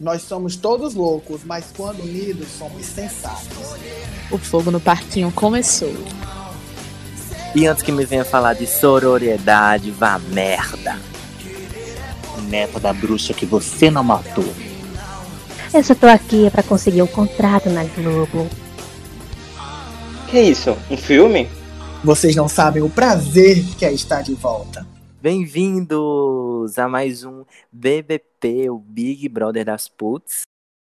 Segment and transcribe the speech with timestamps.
[0.00, 3.48] Nós somos todos loucos, mas quando unidos somos sensatos.
[4.30, 5.92] O fogo no parquinho começou.
[7.52, 10.96] E antes que me venha falar de sororidade, vá merda.
[12.48, 14.48] Neta da bruxa que você não matou.
[15.74, 18.48] Eu só tô aqui pra conseguir um contrato na Globo.
[20.30, 20.76] Que isso?
[20.88, 21.48] Um filme?
[22.04, 24.86] Vocês não sabem o prazer que é estar de volta.
[25.20, 30.42] Bem-vindos a mais um BBP, o Big Brother das Puts.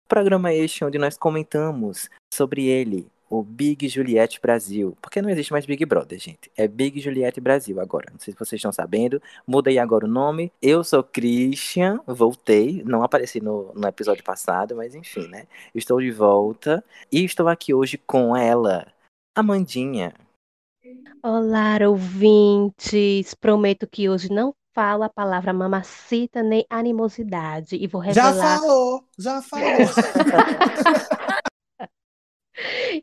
[0.09, 4.97] Programa este onde nós comentamos sobre ele, o Big Juliette Brasil.
[5.03, 6.51] Porque não existe mais Big Brother, gente.
[6.57, 8.09] É Big Juliette Brasil agora.
[8.11, 9.21] Não sei se vocês estão sabendo.
[9.47, 10.51] Mudei agora o nome.
[10.63, 12.83] Eu sou Christian, voltei.
[12.85, 15.47] Não apareci no, no episódio passado, mas enfim, né?
[15.75, 16.83] Estou de volta.
[17.11, 18.87] E estou aqui hoje com ela,
[19.35, 20.15] Amandinha.
[21.23, 23.35] Olá, ouvintes!
[23.35, 28.59] Prometo que hoje não falo a palavra mamacita nem animosidade e vou Já revelar.
[28.59, 29.67] falou, já falou.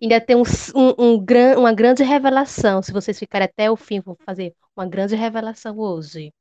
[0.01, 0.43] Ainda tem um,
[0.75, 2.81] um- um gran- uma grande revelação.
[2.81, 6.31] Se vocês ficarem até o fim, vou fazer uma grande revelação hoje.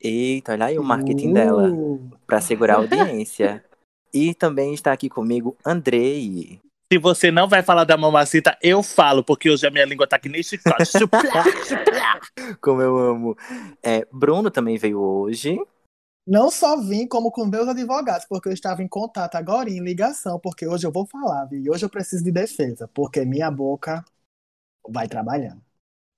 [0.00, 1.70] Eita, olha aí o marketing dela.
[1.72, 3.64] Uh, Pra segurar a audiência.
[4.14, 6.58] E também está aqui comigo Andrei.
[6.92, 10.20] Se você não vai falar da mamacita, eu falo, porque hoje a minha língua tá
[10.20, 10.92] que nem chicote.
[12.62, 13.36] Como eu amo.
[13.82, 15.58] É, Bruno também veio hoje.
[16.24, 20.40] Não só vim como com meus advogados, porque eu estava em contato agora em ligação,
[20.40, 21.60] porque hoje eu vou falar, viu?
[21.60, 24.04] E hoje eu preciso de defesa, porque minha boca
[24.88, 25.62] vai trabalhando.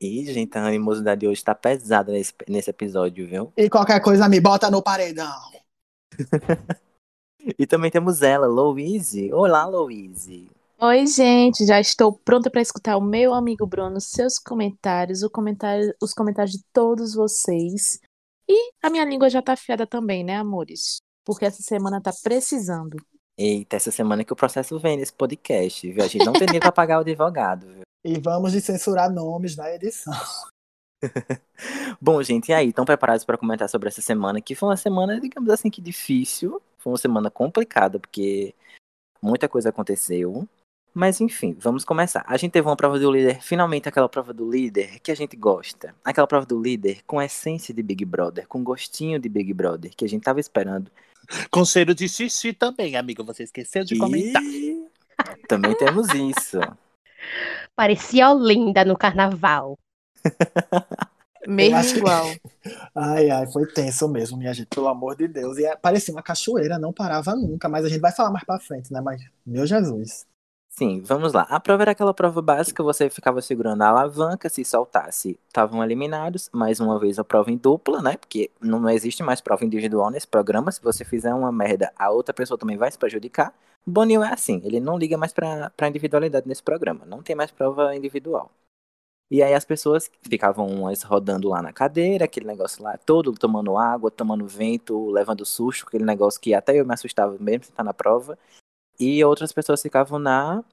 [0.00, 3.52] E, gente, a animosidade hoje tá pesada nesse, nesse episódio, viu?
[3.54, 5.50] E qualquer coisa me bota no paredão.
[7.58, 9.32] E também temos ela, Louise.
[9.32, 10.50] Olá, Louise.
[10.80, 15.92] Oi, gente, já estou pronta para escutar o meu amigo Bruno, seus comentários, o comentário,
[16.00, 17.98] os comentários de todos vocês.
[18.48, 20.98] E a minha língua já tá afiada também, né, amores?
[21.24, 22.96] Porque essa semana tá precisando.
[23.36, 26.04] Eita, essa semana que o processo vem nesse podcast, viu?
[26.04, 27.82] A gente não tem nem pra pagar o advogado, viu?
[28.06, 30.14] E vamos de censurar nomes na edição.
[32.00, 32.68] Bom, gente, e aí?
[32.68, 34.40] Estão preparados para comentar sobre essa semana?
[34.40, 36.62] Que foi uma semana, digamos assim, que difícil.
[36.78, 38.54] Foi uma semana complicada, porque
[39.20, 40.48] muita coisa aconteceu.
[40.94, 42.24] Mas enfim, vamos começar.
[42.26, 45.36] A gente teve uma prova do líder, finalmente aquela prova do líder que a gente
[45.36, 45.94] gosta.
[46.04, 50.04] Aquela prova do líder com essência de Big Brother, com gostinho de Big Brother, que
[50.04, 50.90] a gente tava esperando.
[51.50, 53.22] Com cheiro de xixi também, amigo.
[53.24, 54.42] Você esqueceu de comentar.
[54.42, 54.88] E
[55.46, 56.58] também temos isso.
[57.76, 59.78] Parecia Olinda no carnaval.
[61.46, 62.26] Mesmo acho que- igual.
[62.94, 65.56] Ai, ai, foi tenso mesmo, minha gente, pelo amor de Deus.
[65.56, 68.58] E é- parecia uma cachoeira, não parava nunca, mas a gente vai falar mais pra
[68.58, 69.00] frente, né?
[69.00, 70.26] Mas, meu Jesus.
[70.78, 71.42] Sim, vamos lá.
[71.50, 76.48] A prova era aquela prova básica, você ficava segurando a alavanca, se soltasse, estavam eliminados.
[76.52, 78.16] Mais uma vez a prova em dupla, né?
[78.16, 80.70] Porque não existe mais prova individual nesse programa.
[80.70, 83.52] Se você fizer uma merda, a outra pessoa também vai se prejudicar.
[83.84, 87.04] Bonil é assim, ele não liga mais pra, pra individualidade nesse programa.
[87.04, 88.48] Não tem mais prova individual.
[89.30, 93.76] E aí as pessoas ficavam umas rodando lá na cadeira, aquele negócio lá, todo tomando
[93.76, 97.92] água, tomando vento, levando susto, aquele negócio que até eu me assustava mesmo estar na
[97.92, 98.38] prova.
[98.98, 100.64] E outras pessoas ficavam na,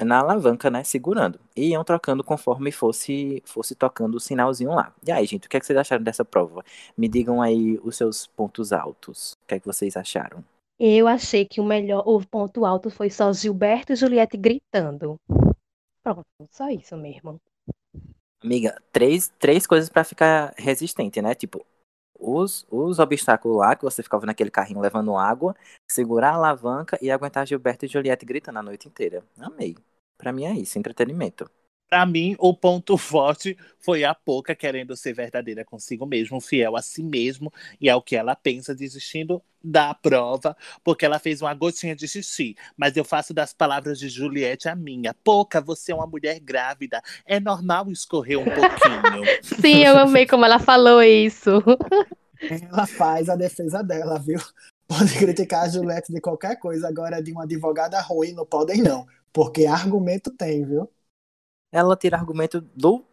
[0.00, 1.38] na alavanca, né, segurando.
[1.56, 4.94] E iam trocando conforme fosse, fosse tocando o sinalzinho lá.
[5.06, 6.64] E aí, gente, o que, é que vocês acharam dessa prova?
[6.96, 9.32] Me digam aí os seus pontos altos.
[9.44, 10.44] O que é que vocês acharam?
[10.78, 15.16] Eu achei que o melhor, o ponto alto foi só Gilberto e Juliette gritando.
[16.02, 17.40] Pronto, só isso mesmo.
[18.40, 21.34] Amiga, três, três coisas pra ficar resistente, né?
[21.34, 21.66] Tipo,
[22.18, 25.54] os, os obstáculos lá, que você ficava naquele carrinho levando água,
[25.88, 29.24] segurar a alavanca e aguentar Gilberto e Juliette gritando a noite inteira.
[29.40, 29.76] Amei.
[30.16, 31.48] Pra mim é isso, entretenimento.
[31.88, 36.82] Pra mim, o ponto forte foi a Poca querendo ser verdadeira consigo mesmo, fiel a
[36.82, 37.50] si mesmo
[37.80, 42.54] e ao que ela pensa, desistindo da prova, porque ela fez uma gotinha de xixi.
[42.76, 45.14] Mas eu faço das palavras de Juliette a minha.
[45.14, 47.02] Poca, você é uma mulher grávida.
[47.24, 49.24] É normal escorrer um pouquinho.
[49.42, 51.62] Sim, eu amei como ela falou isso.
[52.70, 54.40] Ela faz a defesa dela, viu?
[54.86, 59.06] Pode criticar a Juliette de qualquer coisa, agora de uma advogada ruim não podem não,
[59.32, 60.90] porque argumento tem, viu?
[61.72, 63.04] Ela tira argumento do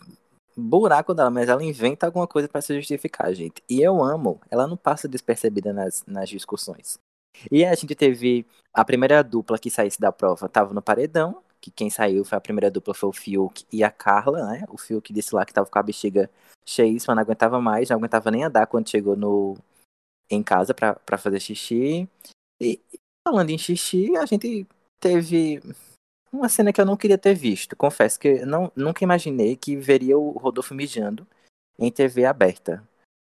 [0.55, 3.61] buraco dela, mas ela inventa alguma coisa pra se justificar, gente.
[3.69, 6.97] E eu amo, ela não passa despercebida nas, nas discussões.
[7.51, 11.69] E a gente teve a primeira dupla que saísse da prova, tava no paredão, que
[11.71, 14.63] quem saiu foi a primeira dupla foi o Fiuk e a Carla, né?
[14.69, 16.29] O Fiuk disse lá que tava com a bexiga
[16.65, 19.57] cheíssima, não aguentava mais, não aguentava nem andar quando chegou no
[20.29, 22.09] em casa pra fazer xixi.
[22.61, 22.79] E
[23.27, 24.67] falando em xixi, a gente
[24.99, 25.61] teve
[26.35, 27.75] uma cena que eu não queria ter visto.
[27.75, 31.25] Confesso que não, nunca imaginei que veria o Rodolfo mijando
[31.79, 32.83] em TV aberta.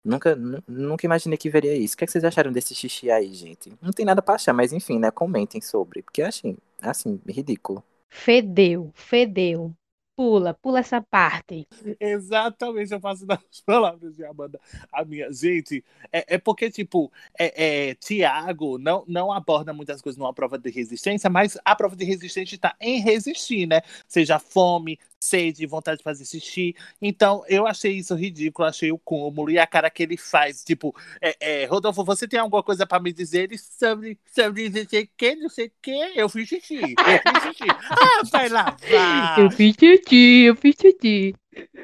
[0.04, 1.94] Nunca, nu- nunca imaginei que veria isso.
[1.94, 3.72] O que, é que vocês acharam desse xixi aí, gente?
[3.80, 5.10] Não tem nada pra achar, mas enfim, né?
[5.10, 6.02] Comentem sobre.
[6.02, 7.82] Porque achei, assim, ridículo.
[8.10, 9.72] Fedeu, fedeu.
[10.16, 11.66] Pula, pula essa parte.
[11.98, 14.60] Exatamente, eu faço das palavras de Amanda
[14.92, 15.32] a minha.
[15.32, 20.56] Gente, é, é porque, tipo, é, é, Tiago não, não aborda muitas coisas numa prova
[20.56, 23.80] de resistência, mas a prova de resistência está em resistir, né?
[24.06, 26.76] Seja fome, sede, vontade de fazer xixi.
[27.00, 29.50] Então, eu achei isso ridículo, achei o cúmulo.
[29.50, 33.00] E a cara que ele faz, tipo, é, é, Rodolfo, você tem alguma coisa pra
[33.00, 36.12] me dizer Ele sobre, sobre não sei o que, não sei o que?
[36.14, 37.64] Eu fiz xixi, eu fiz xixi.
[38.04, 39.38] Ah, vai lavar.
[39.38, 41.34] Eu fiz xixi, eu fiz xixi.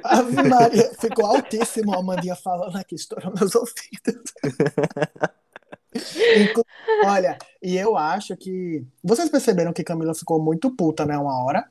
[0.03, 4.33] Ave Maria, ficou altíssimo a Amandinha falando aqui, estourando meus ouvidos.
[7.05, 8.85] Olha, e eu acho que.
[9.03, 11.17] Vocês perceberam que Camila ficou muito puta, né?
[11.17, 11.69] Uma hora.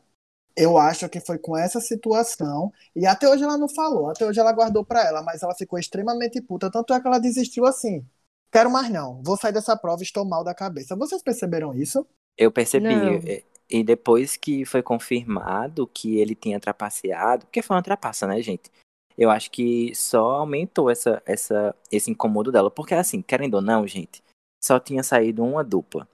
[0.55, 2.71] Eu acho que foi com essa situação.
[2.95, 5.79] E até hoje ela não falou, até hoje ela guardou pra ela, mas ela ficou
[5.79, 6.69] extremamente puta.
[6.69, 8.05] Tanto é que ela desistiu assim.
[8.51, 10.95] Quero mais não, vou sair dessa prova, estou mal da cabeça.
[10.95, 12.05] Vocês perceberam isso?
[12.37, 12.93] Eu percebi.
[12.93, 13.21] Não.
[13.69, 18.71] E, depois que foi confirmado que ele tinha trapaceado, porque foi uma trapaça, né, gente?
[19.17, 22.71] Eu acho que só aumentou essa, essa, esse incômodo dela.
[22.71, 24.23] Porque, assim, querendo ou não, gente,
[24.63, 26.07] só tinha saído uma dupla.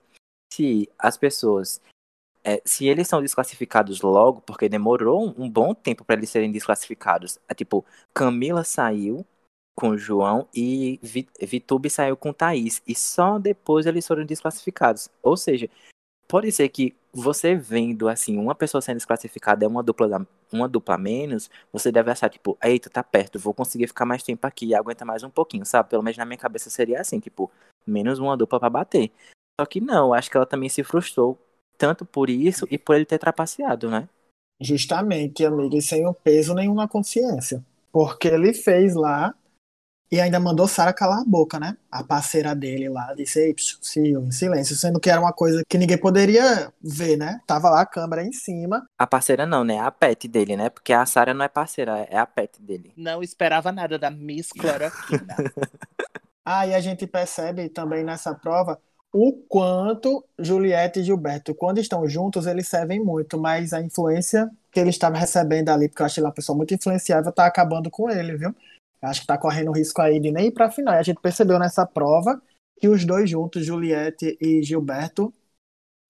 [0.52, 1.80] Se as pessoas.
[2.44, 6.52] é, se eles são desclassificados logo, porque demorou um, um bom tempo para eles serem
[6.52, 7.38] desclassificados.
[7.48, 9.24] É, tipo, Camila saiu
[9.76, 12.82] com João e Vi- Vitube saiu com Thaís.
[12.86, 15.08] E só depois eles foram desclassificados.
[15.22, 15.68] Ou seja,
[16.28, 20.96] pode ser que você vendo assim uma pessoa sendo desclassificada é uma dupla uma dupla
[20.96, 25.04] menos, você deve achar tipo, eita, tá perto, vou conseguir ficar mais tempo aqui, aguenta
[25.04, 25.90] mais um pouquinho, sabe?
[25.90, 27.50] Pelo menos na minha cabeça seria assim, tipo,
[27.86, 29.10] menos uma dupla pra bater.
[29.60, 31.38] Só que não, acho que ela também se frustrou
[31.78, 34.08] tanto por isso e por ele ter trapaceado, né?
[34.60, 37.64] Justamente, amiga, e sem o peso nenhum na consciência.
[37.92, 39.34] Porque ele fez lá
[40.10, 41.76] e ainda mandou Sara calar a boca, né?
[41.90, 45.62] A parceira dele lá disse, ei, psiu, Sil, em silêncio, sendo que era uma coisa
[45.68, 47.40] que ninguém poderia ver, né?
[47.46, 48.86] Tava lá a câmera em cima.
[48.98, 49.78] A parceira não, né?
[49.78, 50.70] A pet dele, né?
[50.70, 52.92] Porque a Sarah não é parceira, é a pet dele.
[52.96, 55.36] Não esperava nada da Miss Cloroquina.
[56.44, 58.78] Aí a gente percebe também nessa prova
[59.12, 64.78] o quanto Juliette e Gilberto, quando estão juntos, eles servem muito, mas a influência que
[64.78, 68.10] ele estava recebendo ali, porque eu acho ele uma pessoa muito influenciável, tá acabando com
[68.10, 68.54] ele, viu?
[69.02, 70.94] Acho que tá correndo risco aí de nem ir pra final.
[70.94, 72.40] E a gente percebeu nessa prova
[72.80, 75.32] que os dois juntos, Juliette e Gilberto,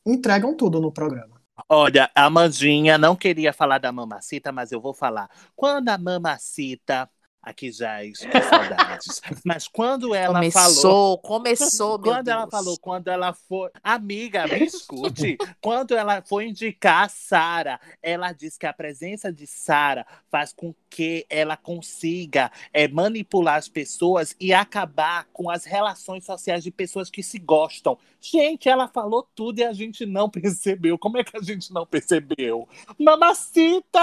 [0.06, 1.40] entregam tudo no programa.
[1.68, 5.28] Olha, a Mandinha não queria falar da mamacita, mas eu vou falar.
[5.54, 7.08] Quando a mamacita.
[7.46, 7.98] Aqui já
[8.42, 9.22] saudades.
[9.46, 11.16] Mas quando ela falou.
[11.16, 12.50] Começou, começou, Quando ela Deus.
[12.50, 13.70] falou, quando ela foi.
[13.84, 15.38] Amiga, me escute.
[15.60, 20.74] quando ela foi indicar a Sara, ela disse que a presença de Sara faz com
[20.90, 27.08] que ela consiga é, manipular as pessoas e acabar com as relações sociais de pessoas
[27.08, 27.96] que se gostam.
[28.20, 30.98] Gente, ela falou tudo e a gente não percebeu.
[30.98, 32.68] Como é que a gente não percebeu?
[32.98, 34.00] Mamacita!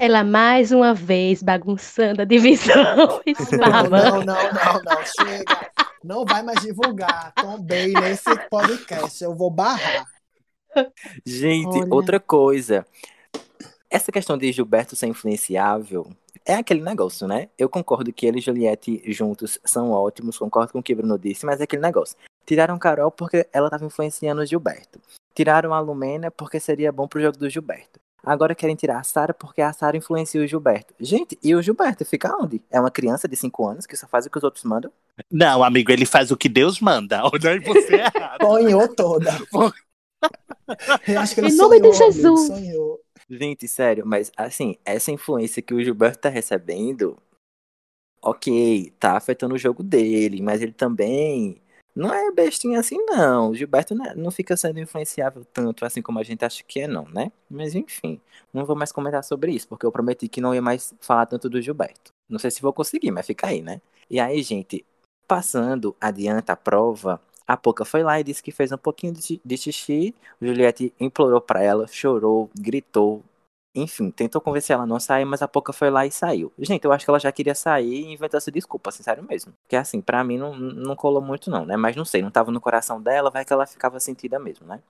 [0.00, 2.69] Ela mais uma vez bagunçando a divisão.
[2.76, 5.70] Não, não, não, não, não, chega.
[6.02, 7.32] Não vai mais divulgar.
[7.34, 9.22] Tombei nesse podcast.
[9.22, 10.06] Eu vou barrar.
[11.24, 11.94] Gente, Olha.
[11.94, 12.86] outra coisa.
[13.90, 16.10] Essa questão de Gilberto ser influenciável
[16.46, 17.48] é aquele negócio, né?
[17.58, 21.44] Eu concordo que ele e Juliette juntos são ótimos, concordo com o que Bruno disse,
[21.44, 22.16] mas é aquele negócio.
[22.46, 25.00] Tiraram Carol porque ela estava influenciando o Gilberto.
[25.34, 28.00] Tiraram a Lumena porque seria bom pro jogo do Gilberto.
[28.22, 30.94] Agora querem tirar a Sara porque a Sara influencia o Gilberto.
[31.00, 32.62] Gente, e o Gilberto fica onde?
[32.70, 34.92] É uma criança de 5 anos que só faz o que os outros mandam?
[35.30, 37.22] Não, amigo, ele faz o que Deus manda.
[37.32, 38.10] Olha aí você é.
[38.40, 39.30] Sonhou toda.
[41.08, 42.46] Eu acho que ele Em nome sonhou, de Jesus.
[42.46, 43.00] sonhou.
[43.28, 47.16] Gente, sério, mas assim, essa influência que o Gilberto tá recebendo,
[48.22, 51.59] ok, tá afetando o jogo dele, mas ele também
[51.94, 53.50] não é bestinha assim, não.
[53.50, 56.80] O Gilberto não, é- não fica sendo influenciável tanto assim como a gente acha que
[56.80, 57.30] é, não, né?
[57.50, 58.20] Mas enfim,
[58.52, 61.48] não vou mais comentar sobre isso, porque eu prometi que não ia mais falar tanto
[61.48, 62.12] do Gilberto.
[62.28, 63.80] Não sei se vou conseguir, mas fica aí, né?
[64.08, 64.84] E aí, gente,
[65.26, 69.22] passando adiante a prova, a Poca foi lá e disse que fez um pouquinho de,
[69.22, 70.14] xi- de xixi.
[70.40, 73.22] Juliette implorou pra ela, chorou, gritou.
[73.74, 76.52] Enfim, tentou convencer ela a não sair, mas a Poca foi lá e saiu.
[76.58, 79.52] Gente, eu acho que ela já queria sair e inventou essa desculpa, sincero mesmo.
[79.62, 81.76] Porque assim, pra mim não, não colou muito não, né?
[81.76, 84.82] Mas não sei, não tava no coração dela, vai que ela ficava sentida mesmo, né?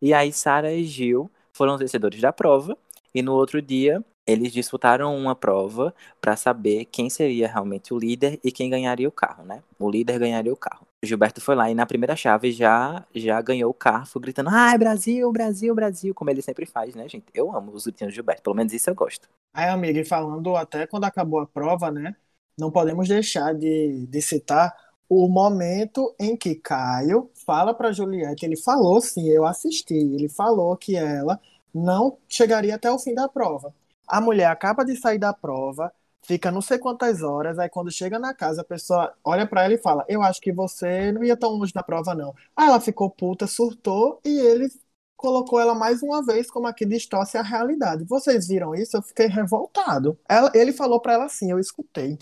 [0.00, 2.76] E aí Sara e Gil foram os vencedores da prova.
[3.14, 8.40] E no outro dia, eles disputaram uma prova pra saber quem seria realmente o líder
[8.42, 9.62] e quem ganharia o carro, né?
[9.78, 10.86] O líder ganharia o carro.
[11.04, 15.30] Gilberto foi lá e na primeira chave já já ganhou o carro, gritando: "Ai, Brasil,
[15.32, 17.26] Brasil, Brasil", como ele sempre faz, né, gente?
[17.34, 19.28] Eu amo os gritinhos do Gilberto, pelo menos isso eu gosto.
[19.52, 22.16] Aí, amiga, e falando até quando acabou a prova, né?
[22.58, 24.74] não podemos deixar de, de citar
[25.08, 30.76] o momento em que Caio fala para Juliette, ele falou sim, eu assisti, ele falou
[30.76, 31.40] que ela
[31.74, 33.74] não chegaria até o fim da prova.
[34.06, 35.92] A mulher acaba de sair da prova,
[36.24, 39.74] fica não sei quantas horas, aí quando chega na casa, a pessoa olha para ela
[39.74, 42.34] e fala: Eu acho que você não ia tão longe na prova, não.
[42.56, 44.68] Aí ela ficou puta, surtou e ele
[45.16, 48.04] colocou ela mais uma vez como aqui distorce a realidade.
[48.04, 48.96] Vocês viram isso?
[48.96, 50.18] Eu fiquei revoltado.
[50.28, 52.18] Ela, ele falou para ela assim, eu escutei.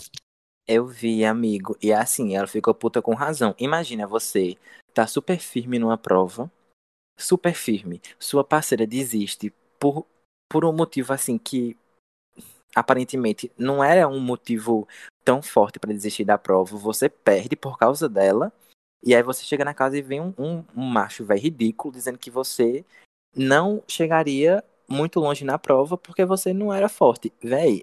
[0.69, 3.55] Eu vi, amigo, e assim, ela ficou puta com razão.
[3.59, 4.57] Imagina você
[4.93, 6.51] tá super firme numa prova,
[7.19, 10.07] super firme, sua parceira desiste por,
[10.49, 11.77] por um motivo assim que
[12.75, 14.87] aparentemente não era um motivo
[15.25, 18.53] tão forte para desistir da prova, você perde por causa dela,
[19.03, 22.19] e aí você chega na casa e vem um, um, um macho velho ridículo dizendo
[22.19, 22.85] que você
[23.35, 27.33] não chegaria muito longe na prova porque você não era forte.
[27.43, 27.83] Véi,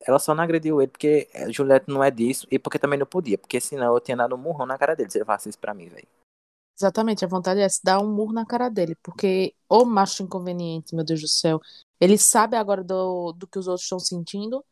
[0.00, 3.38] ela só não agrediu ele porque Juliette não é disso e porque também não podia,
[3.38, 5.74] porque senão eu tinha dado um murrão na cara dele se ele falasse isso pra
[5.74, 6.08] mim, velho.
[6.80, 10.94] Exatamente, a vontade é se dar um murro na cara dele, porque o macho inconveniente,
[10.94, 11.60] meu Deus do céu,
[12.00, 14.64] ele sabe agora do, do que os outros estão sentindo.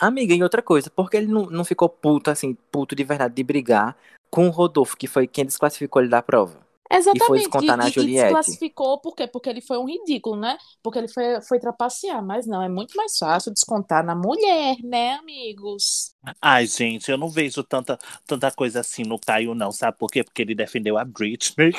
[0.00, 3.44] Amiga, e outra coisa, porque ele não, não ficou puto, assim, puto de verdade, de
[3.44, 3.96] brigar
[4.28, 6.65] com o Rodolfo, que foi quem desclassificou ele da prova?
[6.90, 7.24] Exatamente.
[7.24, 8.22] E foi descontar na e, e Juliette.
[8.24, 9.26] desclassificou por quê?
[9.26, 10.56] Porque ele foi um ridículo, né?
[10.82, 12.24] Porque ele foi, foi trapacear.
[12.24, 16.14] Mas não, é muito mais fácil descontar na mulher, né, amigos?
[16.40, 19.70] Ai, gente, eu não vejo tanta, tanta coisa assim no Caio, não.
[19.72, 20.24] Sabe por quê?
[20.24, 21.72] Porque ele defendeu a Britney.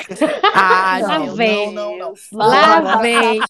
[0.54, 1.72] Ai, Lá meu vem.
[1.72, 2.14] não, não, não.
[2.32, 3.40] Lá vem.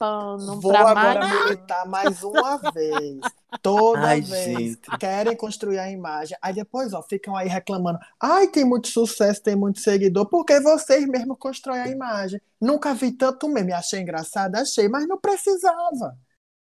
[0.60, 3.20] Vou agora mais- militar mais uma vez.
[3.62, 4.98] Toda Ai, vez gente.
[4.98, 6.36] querem construir a imagem.
[6.42, 7.98] Aí depois, ó, ficam aí reclamando.
[8.20, 12.40] Ai, tem muito sucesso, tem muito seguidor, porque vocês mesmo constroem a imagem.
[12.60, 13.72] Nunca vi tanto meme.
[13.72, 16.16] Achei engraçado, achei, mas não precisava.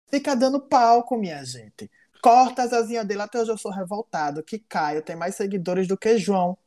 [0.10, 1.92] Fica dando palco, minha gente.
[2.22, 4.42] Corta as asinhas dele, até hoje eu sou revoltado.
[4.42, 6.58] Que Caio tem mais seguidores do que João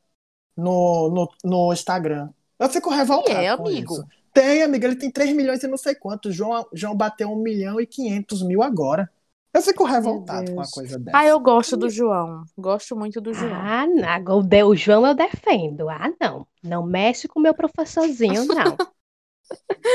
[0.54, 2.28] no, no, no Instagram.
[2.58, 3.38] Eu fico revoltado.
[3.38, 3.94] é, amigo?
[3.94, 4.06] isso.
[4.32, 6.34] Tem, amiga, ele tem 3 milhões e não sei quantos.
[6.34, 9.10] João, João bateu 1 milhão e 500 mil agora.
[9.52, 11.18] Eu fico revoltado com uma coisa dessa.
[11.18, 12.44] Ah, eu gosto do João.
[12.56, 13.52] Gosto muito do João.
[13.54, 14.08] Ah, não.
[14.08, 15.88] Agora o de- o João eu defendo.
[15.88, 16.46] Ah, não.
[16.62, 18.76] Não mexe com o meu professorzinho, não.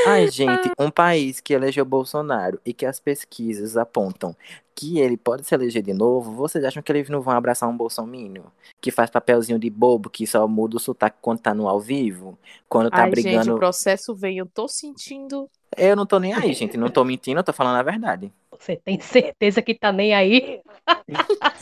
[0.05, 4.35] Ai, gente, um país que elegeu Bolsonaro e que as pesquisas apontam
[4.75, 7.77] que ele pode se eleger de novo, vocês acham que eles não vão abraçar um
[7.77, 8.43] bolsominion?
[8.81, 12.37] Que faz papelzinho de bobo, que só muda o sotaque quando tá no ao vivo?
[12.67, 13.53] Quando tá Ai, gente, brigando.
[13.55, 14.37] o processo vem.
[14.39, 15.49] Eu tô sentindo.
[15.77, 16.77] Eu não tô nem aí, gente.
[16.77, 18.31] Não tô mentindo, eu tô falando a verdade.
[18.51, 20.61] Você tem certeza que tá nem aí?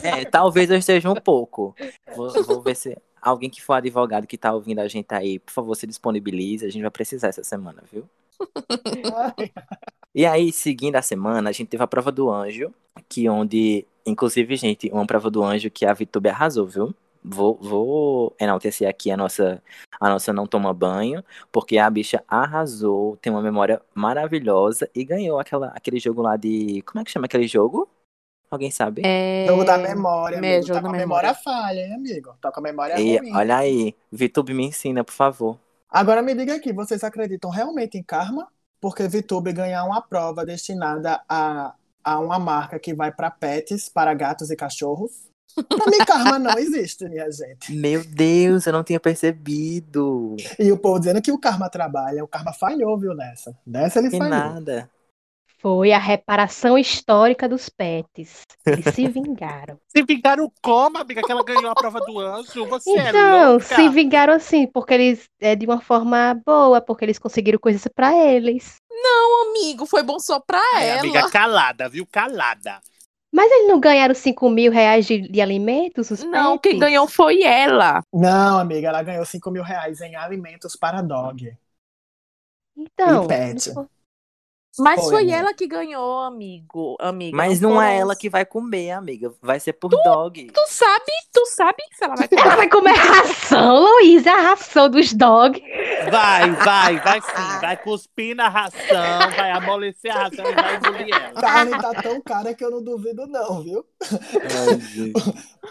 [0.02, 1.74] É, talvez eu esteja um pouco.
[2.14, 5.52] Vou, vou ver se alguém que for advogado que tá ouvindo a gente aí, por
[5.52, 6.64] favor, se disponibilize.
[6.64, 8.08] A gente vai precisar essa semana, viu?
[10.16, 12.72] E aí, seguindo a semana, a gente teve a prova do anjo,
[13.08, 16.94] que onde, inclusive, gente, uma prova do anjo que a Vitube arrasou, viu?
[17.26, 19.62] Vou, vou enaltecer aqui a nossa,
[19.98, 25.38] a nossa não toma banho, porque a bicha arrasou, tem uma memória maravilhosa e ganhou
[25.38, 26.82] aquela, aquele jogo lá de.
[26.82, 27.88] Como é que chama aquele jogo?
[28.50, 29.02] Alguém sabe?
[29.04, 29.46] É...
[29.48, 30.66] Jogo da memória, Me- amigo.
[30.66, 31.28] jogo Tá com da a memória.
[31.28, 32.34] memória falha, hein, amigo?
[32.40, 33.34] Tá com a memória E ruim.
[33.34, 35.58] olha aí, Vitube me ensina, por favor.
[35.88, 38.48] Agora me diga aqui, vocês acreditam realmente em karma?
[38.80, 44.12] Porque VTube ganhar uma prova destinada a, a uma marca que vai para pets, para
[44.12, 45.30] gatos e cachorros.
[45.68, 47.72] Pra mim, karma não existe, minha gente.
[47.72, 50.34] Meu Deus, eu não tinha percebido.
[50.58, 52.24] E o povo dizendo que o karma trabalha.
[52.24, 53.56] O karma falhou, viu, nessa.
[53.66, 54.30] Nessa ele Que falhou.
[54.30, 54.90] nada.
[55.60, 58.42] Foi a reparação histórica dos pets.
[58.66, 59.78] Eles se vingaram.
[59.88, 62.66] Se vingaram como, amiga, que ela ganhou a prova do anjo?
[62.66, 63.64] Você é Então, louca?
[63.64, 68.14] se vingaram assim, porque eles é de uma forma boa, porque eles conseguiram coisas pra
[68.14, 68.76] eles.
[68.90, 71.00] Não, amigo, foi bom só pra Ai, ela.
[71.00, 72.06] amiga, calada, viu?
[72.06, 72.80] Calada.
[73.34, 76.58] Mas eles não ganharam 5 mil reais de, de alimentos, os Não, pets?
[76.58, 78.02] quem ganhou foi ela.
[78.12, 81.54] Não, amiga, ela ganhou 5 mil reais em alimentos para dog.
[82.76, 83.70] Então, E pet.
[84.78, 86.96] Mas Foi, foi, ela que ganhou, amigo.
[87.00, 87.36] Amiga.
[87.36, 89.32] Mas não é ela que vai comer, amiga.
[89.40, 90.46] Vai ser por dog.
[90.52, 92.56] Tu sabe, tu sabe se ela vai ela comer.
[92.56, 95.62] vai comer ração, Luísa, a ração dos dogs.
[96.10, 97.60] Vai, vai, vai sim.
[97.60, 101.40] Vai cuspir na ração, vai amolecer a ração e vai engolir ela.
[101.40, 103.84] Carne tá tão cara que eu não duvido, não, viu?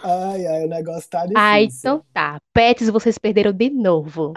[0.03, 1.41] Ai, ai, o negócio tá difícil.
[1.41, 2.39] Ah, então tá.
[2.53, 4.33] Pets, vocês perderam de novo.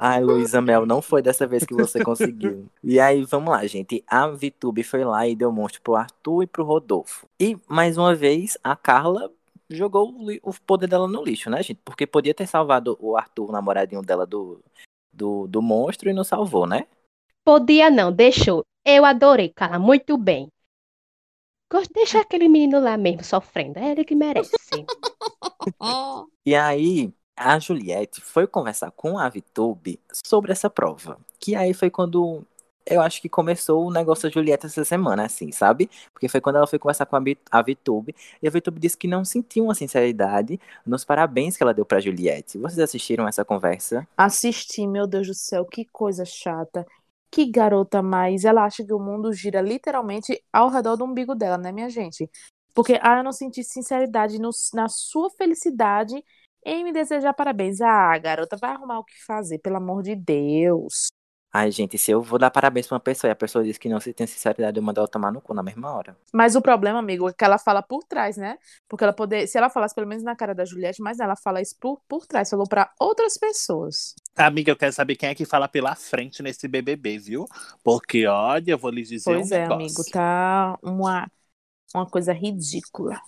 [0.00, 2.70] Ai, Luísa Mel, não foi dessa vez que você conseguiu.
[2.84, 4.04] E aí, vamos lá, gente.
[4.06, 7.26] A Vitube foi lá e deu monstro pro Arthur e pro Rodolfo.
[7.40, 9.28] E, mais uma vez, a Carla
[9.68, 11.80] jogou o poder dela no lixo, né, gente?
[11.84, 14.62] Porque podia ter salvado o Arthur, o namoradinho dela do,
[15.12, 16.86] do, do monstro, e não salvou, né?
[17.44, 18.64] Podia não, deixou.
[18.84, 20.48] Eu adorei, Carla, muito bem.
[21.70, 23.80] Gosto de deixar aquele menino lá mesmo sofrendo.
[23.80, 24.52] É ele que merece.
[26.46, 31.18] E aí, a Juliette foi conversar com a Vitube sobre essa prova.
[31.38, 32.44] Que aí foi quando
[32.90, 35.90] eu acho que começou o negócio da Juliette essa semana, assim, sabe?
[36.12, 38.14] Porque foi quando ela foi conversar com a, a Vitube.
[38.42, 42.00] E a Vitube disse que não sentiu uma sinceridade nos parabéns que ela deu pra
[42.00, 42.56] Juliette.
[42.58, 44.08] Vocês assistiram essa conversa?
[44.16, 46.86] Assisti, meu Deus do céu, que coisa chata.
[47.30, 48.44] Que garota mais.
[48.44, 52.28] Ela acha que o mundo gira literalmente ao redor do umbigo dela, né, minha gente?
[52.74, 56.24] Porque, ah, eu não senti sinceridade no- na sua felicidade
[56.64, 57.80] em me desejar parabéns.
[57.80, 61.10] Ah, garota, vai arrumar o que fazer, pelo amor de Deus.
[61.52, 63.88] Ai, gente, se eu vou dar parabéns pra uma pessoa e a pessoa diz que
[63.88, 66.16] não se tem sinceridade, eu mando ela tomar no cu na mesma hora.
[66.32, 68.58] Mas o problema, amigo, é que ela fala por trás, né?
[68.88, 71.60] Porque ela poder, se ela falasse pelo menos na cara da Juliette, mas ela fala
[71.62, 74.14] isso por, por trás, falou pra outras pessoas.
[74.36, 77.46] Amiga, eu quero saber quem é que fala pela frente nesse BBB, viu?
[77.82, 79.66] Porque, olha, eu vou lhes dizer Pois um é, negócio.
[79.66, 81.30] amigo, tá uma,
[81.94, 83.20] uma coisa ridícula.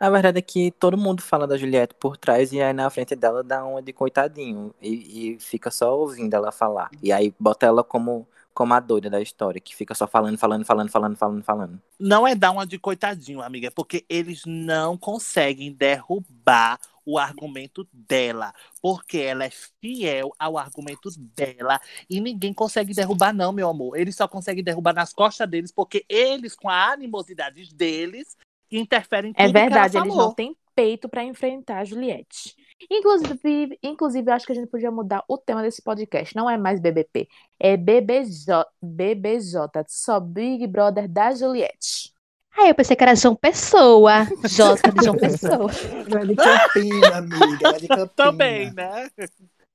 [0.00, 3.14] A verdade é que todo mundo fala da Juliette por trás e aí na frente
[3.14, 6.88] dela dá uma de coitadinho e, e fica só ouvindo ela falar.
[7.02, 10.64] E aí bota ela como, como a doida da história, que fica só falando, falando,
[10.64, 11.82] falando, falando, falando, falando.
[11.98, 17.86] Não é dar uma de coitadinho, amiga, é porque eles não conseguem derrubar o argumento
[17.92, 19.50] dela, porque ela é
[19.82, 21.78] fiel ao argumento dela
[22.08, 23.98] e ninguém consegue derrubar não, meu amor.
[23.98, 28.34] Eles só conseguem derrubar nas costas deles porque eles com a animosidade deles
[28.70, 30.26] interferem em tudo É que ela verdade, eles falou.
[30.28, 32.54] não têm peito pra enfrentar a Juliette.
[32.90, 36.34] Inclusive, inclusive, eu acho que a gente podia mudar o tema desse podcast.
[36.34, 42.12] Não é mais BBP, é BBJ, BBJ, só Big Brother da Juliette.
[42.56, 44.24] Ah, eu pensei que era João Pessoa.
[44.48, 45.70] J de João Pessoa.
[46.10, 47.58] Ela é de Campina, amiga.
[47.68, 48.06] Ela é de Campina.
[48.08, 49.08] Também, né?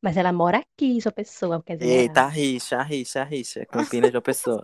[0.01, 1.63] Mas ela mora aqui, João Pessoa.
[1.65, 3.65] Quer dizer, Eita, a rixa, a rixa, a rixa.
[3.65, 4.63] Campinas de uma pessoa.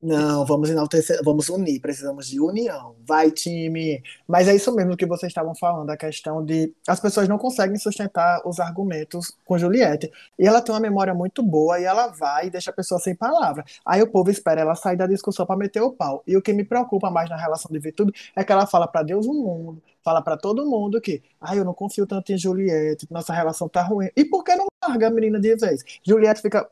[0.00, 2.94] Não, vamos enaltecer, vamos unir, precisamos de união.
[3.04, 4.00] Vai, time!
[4.28, 7.76] Mas é isso mesmo que vocês estavam falando, a questão de as pessoas não conseguem
[7.76, 10.08] sustentar os argumentos com Juliette.
[10.38, 13.12] E ela tem uma memória muito boa e ela vai e deixa a pessoa sem
[13.12, 13.64] palavra.
[13.84, 16.22] Aí o povo espera ela sair da discussão para meter o pau.
[16.24, 19.02] E o que me preocupa mais na relação de Vitube é que ela fala para
[19.02, 23.08] Deus o mundo, fala para todo mundo que, ah, eu não confio tanto em Juliette,
[23.10, 24.08] nossa relação tá ruim.
[24.16, 25.84] E por que não larga a menina de vez?
[26.06, 26.68] Juliette fica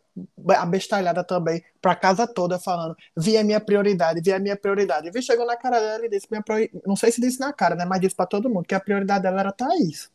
[0.58, 5.10] abestalhada também pra casa toda falando, vi é minha prioridade, vi é minha prioridade.
[5.10, 7.74] Vi chegou na cara dela e disse, minha priori- não sei se disse na cara,
[7.76, 10.10] né, mas disse pra todo mundo que a prioridade dela era Thaís.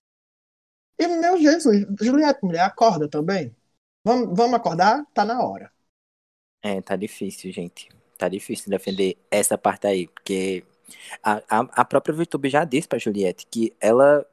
[0.97, 3.55] E, meu Jesus, Juliette, mulher, acorda também.
[4.05, 5.05] Vamos, vamos acordar?
[5.13, 5.71] Tá na hora.
[6.61, 7.89] É, tá difícil, gente.
[8.17, 10.63] Tá difícil defender essa parte aí, porque
[11.23, 14.25] a, a, a própria VTube já disse pra Juliette que ela.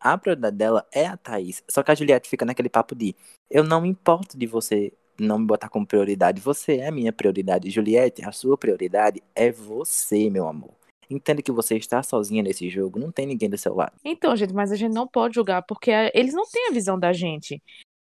[0.00, 1.62] A prioridade dela é a Thaís.
[1.68, 3.14] Só que a Juliette fica naquele papo de
[3.50, 6.40] eu não importo de você não me botar como prioridade.
[6.40, 7.70] Você é a minha prioridade.
[7.70, 10.70] Juliette, a sua prioridade é você, meu amor.
[11.10, 13.92] Entenda que você está sozinha nesse jogo, não tem ninguém do seu lado.
[14.04, 16.98] Então, gente, mas a gente não pode julgar, porque a- eles não têm a visão
[16.98, 17.60] da gente.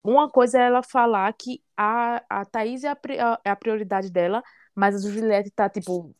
[0.03, 4.43] Uma coisa é ela falar que a, a Thaís é a- é a prioridade dela,
[4.75, 6.15] mas a Juliette tá, tipo,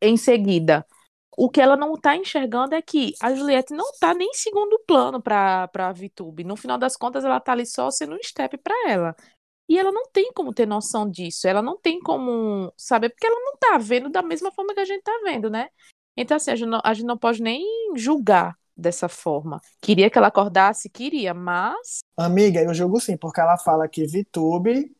[0.00, 0.86] em seguida.
[1.36, 4.78] O que ela não tá enxergando é que a Juliette não tá nem em segundo
[4.86, 6.44] plano pra, pra VTube.
[6.44, 9.16] No final das contas, ela tá ali só sendo um step pra ela.
[9.68, 11.48] E ela não tem como ter noção disso.
[11.48, 14.84] Ela não tem como saber, porque ela não tá vendo da mesma forma que a
[14.84, 15.68] gente tá vendo, né?
[16.16, 17.64] Então, assim, a gente não, a gente não pode nem
[17.96, 19.60] julgar dessa forma.
[19.80, 20.88] Queria que ela acordasse?
[20.88, 22.00] Queria, mas.
[22.16, 24.94] Amiga, eu julgo sim, porque ela fala que VTube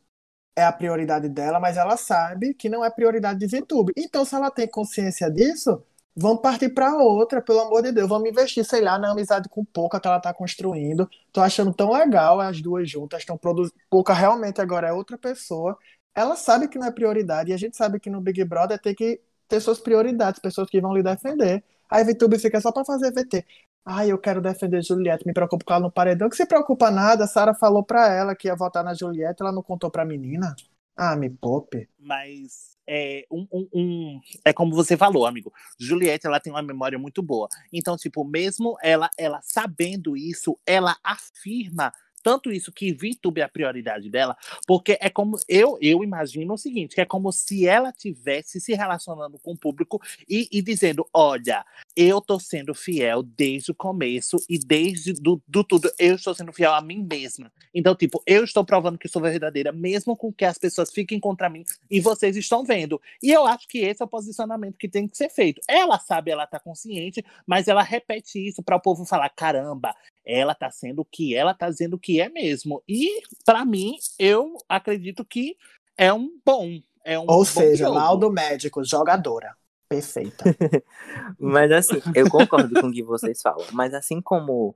[0.57, 3.93] é a prioridade dela, mas ela sabe que não é prioridade de VTube.
[3.97, 5.83] Então, se ela tem consciência disso,
[6.17, 8.09] vamos partir para outra, pelo amor de Deus.
[8.09, 11.09] Vamos investir, sei lá, na amizade com Pouca que ela tá construindo.
[11.33, 13.75] Tô achando tão legal as duas juntas, estão produzindo.
[13.91, 15.77] Pouca realmente agora é outra pessoa.
[16.15, 18.95] Ela sabe que não é prioridade, e a gente sabe que no Big Brother tem
[18.95, 21.65] que ter suas prioridades, pessoas que vão lhe defender.
[21.91, 23.45] Aí VTube fica só para fazer VT.
[23.85, 26.29] Ai, eu quero defender Juliette, me preocupo com ela no paredão.
[26.31, 29.63] Que se preocupa nada, Sara falou pra ela que ia votar na Juliette, ela não
[29.63, 30.55] contou pra menina.
[30.97, 31.89] Ah, me poupe.
[31.99, 35.53] Mas é, um, um- um- é como você falou, amigo.
[35.79, 37.49] Juliette, ela tem uma memória muito boa.
[37.73, 41.93] Então, tipo, mesmo ela, ela sabendo isso, ela afirma
[42.25, 44.35] tanto isso que VTube é a prioridade dela,
[44.67, 48.73] porque é como eu eu imagino o seguinte, que é como se ela tivesse se
[48.73, 54.39] relacionando com o público e, e dizendo, olha, eu tô sendo fiel desde o começo
[54.49, 57.53] e desde do, do tudo, eu estou sendo fiel a mim mesma.
[57.75, 61.51] Então, tipo, eu estou provando que sou verdadeira, mesmo com que as pessoas fiquem contra
[61.51, 62.99] mim e vocês estão vendo.
[63.23, 65.61] E eu acho que esse é o posicionamento que tem que ser feito.
[65.69, 70.55] Ela sabe, ela tá consciente, mas ela repete isso para o povo falar: caramba, ela
[70.55, 72.83] tá sendo o que ela tá dizendo que é mesmo.
[72.89, 75.57] E, para mim, eu acredito que
[75.97, 76.81] é um bom.
[77.05, 77.97] É um Ou bom seja, jogo.
[77.97, 79.55] laudo médico, jogadora.
[79.89, 80.45] Perfeita.
[81.39, 83.67] Mas assim, eu concordo com o que vocês falam.
[83.73, 84.75] Mas assim como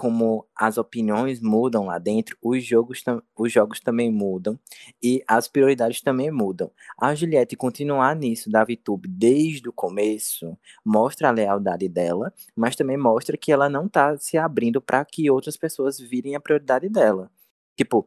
[0.00, 3.04] como as opiniões mudam lá dentro, os jogos,
[3.36, 4.58] os jogos também mudam
[5.02, 6.70] e as prioridades também mudam.
[6.98, 12.96] A Juliette continuar nisso da VTube desde o começo mostra a lealdade dela, mas também
[12.96, 17.30] mostra que ela não tá se abrindo para que outras pessoas virem a prioridade dela.
[17.76, 18.06] Tipo,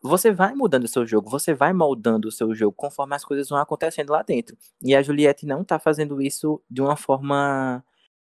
[0.00, 3.48] você vai mudando o seu jogo, você vai moldando o seu jogo conforme as coisas
[3.48, 4.56] vão acontecendo lá dentro.
[4.80, 7.84] E a Juliette não tá fazendo isso de uma forma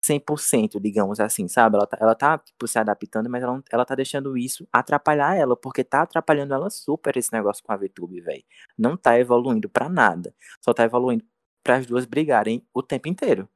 [0.04, 1.78] 100%, digamos assim, sabe?
[1.78, 5.56] Ela tá, ela tá tipo, se adaptando, mas ela, ela tá deixando isso atrapalhar ela,
[5.56, 8.44] porque tá atrapalhando ela super esse negócio com a VTube, velho.
[8.78, 10.36] Não tá evoluindo para nada.
[10.62, 11.24] Só tá evoluindo
[11.64, 13.48] para as duas brigarem o tempo inteiro.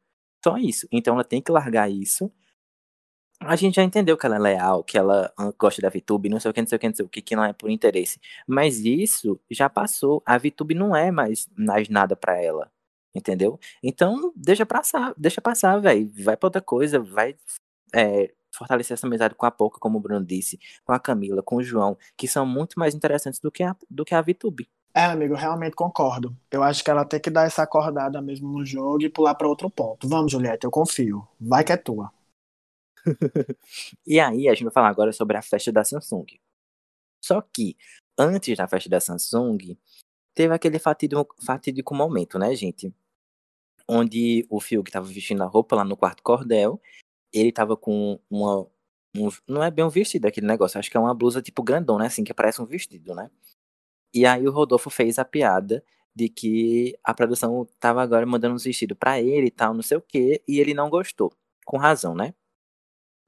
[0.43, 0.87] Só isso.
[0.91, 2.31] Então ela tem que largar isso.
[3.39, 6.49] A gente já entendeu que ela é leal, que ela gosta da VTube, não sei
[6.49, 8.19] o que, não sei o que, não sei o que, que não é por interesse.
[8.47, 10.23] Mas isso já passou.
[10.25, 12.71] A VTube não é mais, mais nada para ela
[13.13, 13.59] entendeu?
[13.83, 16.11] Então, deixa passar, deixa passar, velho.
[16.23, 17.35] Vai pra outra coisa, vai
[17.93, 21.57] é, fortalecer essa amizade com a Poca, como o Bruno disse, com a Camila, com
[21.57, 24.69] o João, que são muito mais interessantes do que a, do que a VTube.
[24.93, 26.35] É, amigo, realmente concordo.
[26.49, 29.47] Eu acho que ela tem que dar essa acordada mesmo no jogo e pular para
[29.47, 30.07] outro ponto.
[30.07, 31.27] Vamos, Juliette, eu confio.
[31.39, 32.11] Vai que é tua.
[34.05, 36.25] e aí, a gente vai falar agora sobre a festa da Samsung.
[37.23, 37.77] Só que,
[38.17, 39.77] antes da festa da Samsung,
[40.37, 42.93] teve aquele fatídico, fatídico momento, né, gente?
[43.87, 46.81] onde o Fiuk estava vestindo a roupa lá no quarto cordel.
[47.31, 48.67] Ele tava com uma.
[49.15, 52.05] Um, não é bem um vestido aquele negócio, acho que é uma blusa tipo grandona,
[52.05, 53.31] assim, que parece um vestido, né?
[54.13, 55.83] E aí o Rodolfo fez a piada
[56.15, 59.97] de que a produção tava agora mandando uns vestidos para ele e tal, não sei
[59.97, 61.33] o quê, e ele não gostou.
[61.65, 62.33] Com razão, né?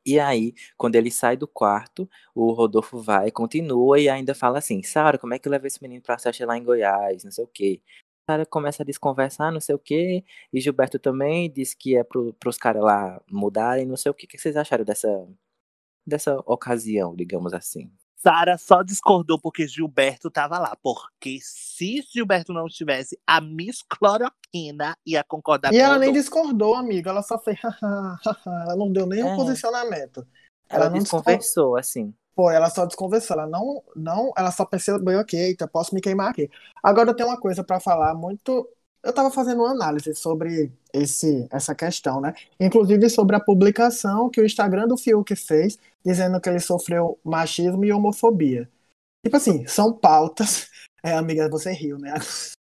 [0.09, 4.81] E aí, quando ele sai do quarto, o Rodolfo vai, continua e ainda fala assim:
[4.81, 7.23] Sara, como é que leva esse menino pra festa lá em Goiás?
[7.23, 7.79] Não sei o quê.
[8.27, 10.23] Sara começa a desconversar, não sei o quê.
[10.51, 14.25] E Gilberto também disse que é pro, pros caras lá mudarem, não sei o quê.
[14.25, 15.09] O que vocês acharam dessa,
[16.05, 17.91] dessa ocasião, digamos assim?
[18.21, 20.75] Sara só discordou porque Gilberto tava lá.
[20.81, 26.09] Porque se Gilberto não estivesse, a Miss Cloroquina ia concordar e com ela o nem
[26.09, 26.29] Rodolfo.
[26.29, 27.11] discordou, amiga.
[27.11, 27.57] Ela só fez.
[28.45, 29.35] ela não deu nenhum É.
[29.35, 30.27] posicionamento.
[30.67, 32.13] Ela, Ela não desconversou, assim.
[32.35, 34.65] Pô, ela só desconversou, ela não, não, ela só
[35.03, 36.49] bem, ok, eita, posso me queimar aqui.
[36.81, 38.65] Agora eu tenho uma coisa pra falar muito,
[39.03, 42.33] eu tava fazendo uma análise sobre esse, essa questão, né?
[42.59, 47.85] Inclusive sobre a publicação que o Instagram do Fiuk fez, dizendo que ele sofreu machismo
[47.85, 48.69] e homofobia.
[49.23, 50.69] Tipo assim, são pautas,
[51.03, 52.13] é, amiga, você riu, né?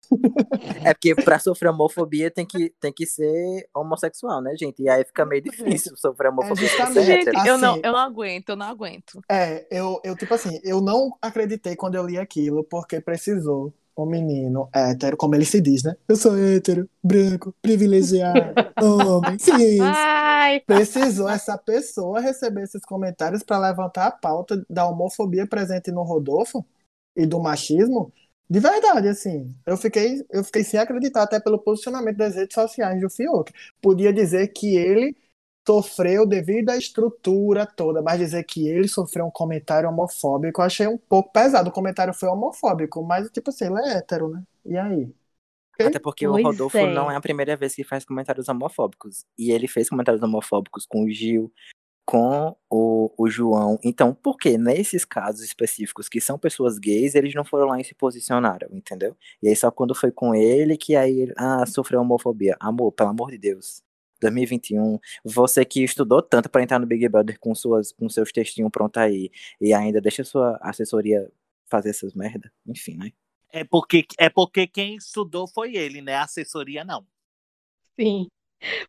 [0.85, 4.83] É porque pra sofrer homofobia tem que, tem que ser homossexual, né, gente?
[4.83, 6.67] E aí fica meio difícil sofrer homofobia.
[6.67, 7.05] É, justamente.
[7.05, 7.47] Gente, hétero.
[7.47, 9.21] eu, não, Assim- eu não aguento, eu não aguento.
[9.31, 14.07] É, eu, eu, tipo assim, eu não acreditei quando eu li aquilo, porque precisou um
[14.07, 15.95] menino hétero, como ele se diz, né?
[16.07, 19.81] Eu sou hétero, branco, privilegiado, homem, cis.
[19.81, 26.03] Ai, Precisou essa pessoa receber esses comentários para levantar a pauta da homofobia presente no
[26.03, 26.65] Rodolfo
[27.17, 28.13] e do machismo.
[28.49, 33.01] De verdade, assim, eu fiquei, eu fiquei sem acreditar, até pelo posicionamento das redes sociais
[33.01, 33.53] do Fiuk.
[33.81, 35.17] Podia dizer que ele
[35.69, 40.87] sofreu devido à estrutura toda, mas dizer que ele sofreu um comentário homofóbico, eu achei
[40.87, 41.69] um pouco pesado.
[41.69, 44.43] O comentário foi homofóbico, mas, tipo assim, ele é hétero, né?
[44.65, 45.15] E aí?
[45.79, 46.93] Até porque Pois o Rodolfo é.
[46.93, 49.27] não é a primeira vez que faz comentários homofóbicos.
[49.37, 51.53] E ele fez comentários homofóbicos com o Gil,
[52.07, 53.79] com o, o João.
[53.85, 57.85] Então, por que nesses casos específicos, que são pessoas gays, eles não foram lá e
[57.85, 59.15] se posicionaram, entendeu?
[59.43, 62.57] E aí só quando foi com ele que aí, ele, ah, sofreu homofobia.
[62.59, 63.87] Amor, pelo amor de Deus.
[64.21, 68.71] 2021, você que estudou tanto para entrar no Big Brother com, suas, com seus textinhos
[68.71, 71.31] prontos aí, e ainda deixa sua assessoria
[71.69, 73.13] fazer essas merda, enfim, né?
[73.51, 76.15] É porque, é porque quem estudou foi ele, né?
[76.15, 77.07] A assessoria não.
[77.99, 78.27] Sim.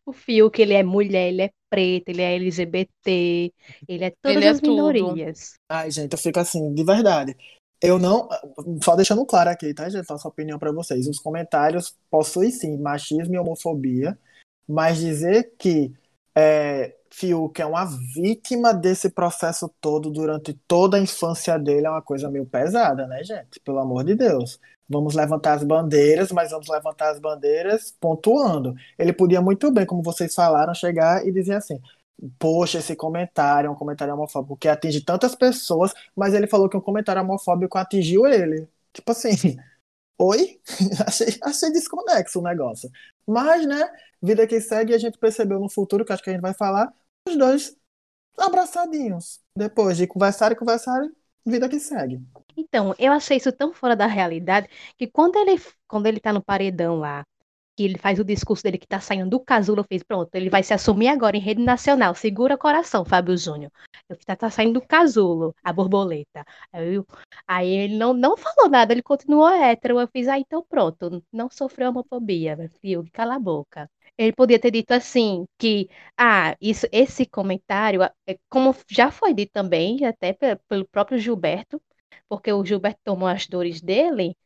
[0.04, 3.52] O Fiuk, ele é mulher, ele é preto, ele é LGBT,
[3.88, 4.70] ele é todas Ele é as tudo.
[4.72, 5.54] minorias.
[5.68, 7.36] Ai, gente, eu fico assim, de verdade.
[7.80, 8.28] Eu não.
[8.84, 10.08] Só deixando claro aqui, tá, gente?
[10.10, 11.06] Nossa opinião pra vocês.
[11.08, 14.18] Os comentários possuem sim machismo e homofobia,
[14.70, 15.92] mas dizer que
[16.34, 22.02] é, Fiuk é uma vítima desse processo todo durante toda a infância dele é uma
[22.02, 23.60] coisa meio pesada, né, gente?
[23.60, 24.60] Pelo amor de Deus.
[24.88, 28.74] Vamos levantar as bandeiras, mas vamos levantar as bandeiras pontuando.
[28.98, 31.80] Ele podia muito bem, como vocês falaram, chegar e dizer assim:
[32.38, 36.76] Poxa, esse comentário é um comentário homofóbico que atinge tantas pessoas, mas ele falou que
[36.76, 38.68] um comentário homofóbico atingiu ele.
[38.92, 39.56] Tipo assim,
[40.20, 40.60] oi?
[41.06, 42.90] achei, achei desconexo o negócio.
[43.26, 43.90] Mas, né,
[44.22, 46.92] vida que segue, a gente percebeu no futuro, que acho que a gente vai falar,
[47.26, 47.76] os dois
[48.38, 49.40] abraçadinhos.
[49.56, 51.10] Depois de conversarem, conversarem,
[51.44, 52.20] vida que segue.
[52.56, 56.42] Então, eu achei isso tão fora da realidade que quando ele, quando ele tá no
[56.42, 57.24] paredão lá,
[57.80, 60.50] que ele faz o discurso dele que tá saindo do casulo, eu fiz, pronto, ele
[60.50, 62.14] vai se assumir agora em rede nacional.
[62.14, 63.72] Segura coração, Fábio Júnior.
[64.08, 66.44] Eu tá, tá saindo do casulo, a borboleta.
[66.72, 67.06] Aí, eu-
[67.46, 69.98] aí ele não, não falou nada, ele continuou hétero.
[70.00, 73.90] Eu fiz, ah, então pronto, não sofreu homofobia, meu filho, cala a boca.
[74.18, 79.52] Ele podia ter dito assim, que, ah, isso, esse comentário, é, como já foi dito
[79.52, 81.80] também, até pe- pelo próprio Gilberto,
[82.28, 84.36] porque o Gilberto tomou as dores dele,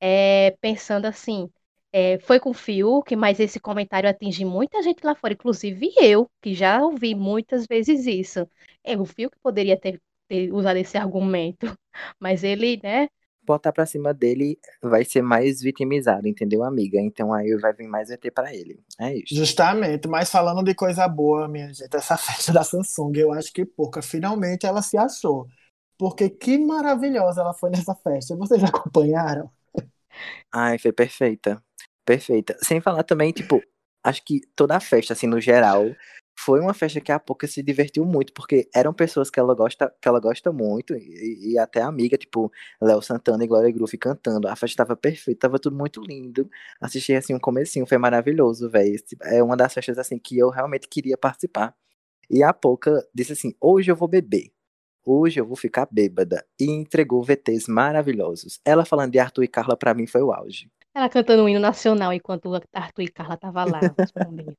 [0.00, 1.50] é, pensando assim,
[1.92, 6.30] é, foi com o Fiuk, mas esse comentário atinge muita gente lá fora, inclusive eu,
[6.42, 8.48] que já ouvi muitas vezes isso.
[8.84, 11.66] É, o Fiuk poderia ter, ter usado esse argumento,
[12.20, 13.08] mas ele, né,
[13.42, 17.00] Botar pra cima dele vai ser mais vitimizado, entendeu, amiga?
[17.00, 18.78] Então aí vai vir mais VT pra ele.
[19.00, 19.34] É isso.
[19.34, 23.64] Justamente, mas falando de coisa boa, minha gente, essa festa da Samsung, eu acho que
[23.64, 24.02] pouca.
[24.02, 25.46] Finalmente ela se achou.
[25.96, 28.36] Porque que maravilhosa ela foi nessa festa.
[28.36, 29.50] Vocês acompanharam?
[30.52, 31.62] Ai, foi perfeita.
[32.08, 32.56] Perfeita.
[32.62, 33.62] Sem falar também, tipo,
[34.02, 35.84] acho que toda a festa, assim, no geral,
[36.38, 39.94] foi uma festa que a Poca se divertiu muito, porque eram pessoas que ela gosta,
[40.00, 44.48] que ela gosta muito, e, e até amiga, tipo, Léo Santana e Glória Groove cantando.
[44.48, 46.48] A festa tava perfeita, tava tudo muito lindo.
[46.80, 48.96] Assisti, assim, um comecinho, foi maravilhoso, velho.
[49.24, 51.74] É uma das festas, assim, que eu realmente queria participar.
[52.30, 54.50] E a Poca disse assim, hoje eu vou beber.
[55.04, 56.42] Hoje eu vou ficar bêbada.
[56.58, 58.60] E entregou VTs maravilhosos.
[58.64, 60.70] Ela falando de Arthur e Carla, pra mim, foi o auge.
[60.98, 63.80] Ela cantando o hino nacional enquanto o Arthur e Carla tava lá.
[63.98, 64.56] respondendo.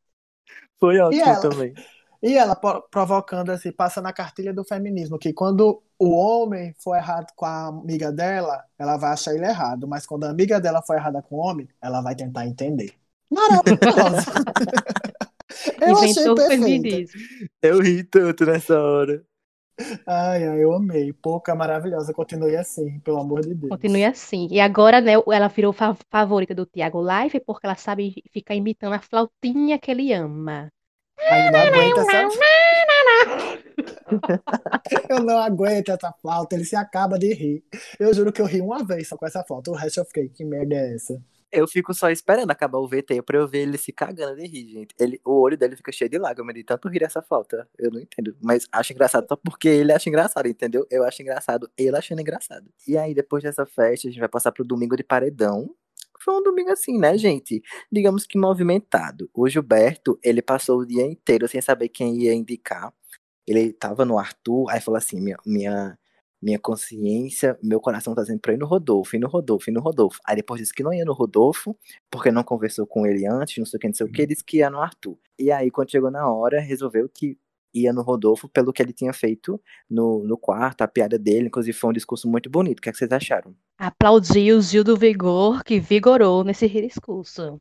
[0.80, 1.41] Foi ótimo ela?
[1.41, 1.73] também.
[2.21, 7.28] E ela provocando assim, passa na cartilha do feminismo, que quando o homem for errado
[7.36, 10.95] com a amiga dela, ela vai achar ele errado, mas quando a amiga dela for
[10.95, 12.93] errada com o homem, ela vai tentar entender.
[13.32, 14.25] Maravilhosa!
[15.82, 16.65] eu achei Inventou o perfeita.
[16.65, 17.21] feminismo.
[17.62, 19.23] Eu ri tanto nessa hora.
[20.05, 21.13] Ai, ai, eu amei.
[21.13, 23.69] Pouca maravilhosa, continue assim, pelo amor de Deus.
[23.71, 24.47] Continue assim.
[24.51, 28.93] E agora, né, ela virou fa- favorita do Thiago Live porque ela sabe ficar imitando
[28.93, 30.67] a flautinha que ele ama.
[31.17, 32.29] Ai, não aguento essa.
[35.09, 37.63] Eu não aguento essa flauta, ele se acaba de rir.
[37.99, 40.29] Eu juro que eu ri uma vez só com essa flauta, o resto eu fiquei,
[40.29, 41.21] que merda é essa?
[41.51, 44.69] Eu fico só esperando acabar o VT pra eu ver ele se cagando de rir,
[44.69, 44.95] gente.
[44.99, 47.67] Ele, o olho dele fica cheio de lágrimas de tanto rir dessa falta.
[47.77, 48.35] Eu não entendo.
[48.41, 50.85] Mas acho engraçado só porque ele acha engraçado, entendeu?
[50.91, 52.69] Eu acho engraçado, ele achando engraçado.
[52.88, 55.73] E aí, depois dessa festa, a gente vai passar pro domingo de paredão.
[56.21, 57.62] Foi um domingo assim, né, gente?
[57.91, 59.29] Digamos que movimentado.
[59.33, 62.93] O Gilberto, ele passou o dia inteiro sem saber quem ia indicar.
[63.47, 65.97] Ele tava no Arthur, aí falou assim: minha, minha,
[66.41, 69.82] minha consciência, meu coração tá dizendo pra ir no Rodolfo, ir no Rodolfo, ir no
[69.82, 70.19] Rodolfo.
[70.25, 71.75] Aí depois disse que não ia no Rodolfo,
[72.10, 74.43] porque não conversou com ele antes, não sei o que, não sei o que, disse
[74.43, 75.17] que ia no Arthur.
[75.38, 77.38] E aí, quando chegou na hora, resolveu que
[77.73, 81.78] ia no Rodolfo pelo que ele tinha feito no, no quarto, a piada dele, inclusive
[81.78, 82.80] foi um discurso muito bonito.
[82.80, 83.56] O que, é que vocês acharam?
[83.78, 87.60] Aplaudi o Gil do Vigor, que vigorou nesse discurso.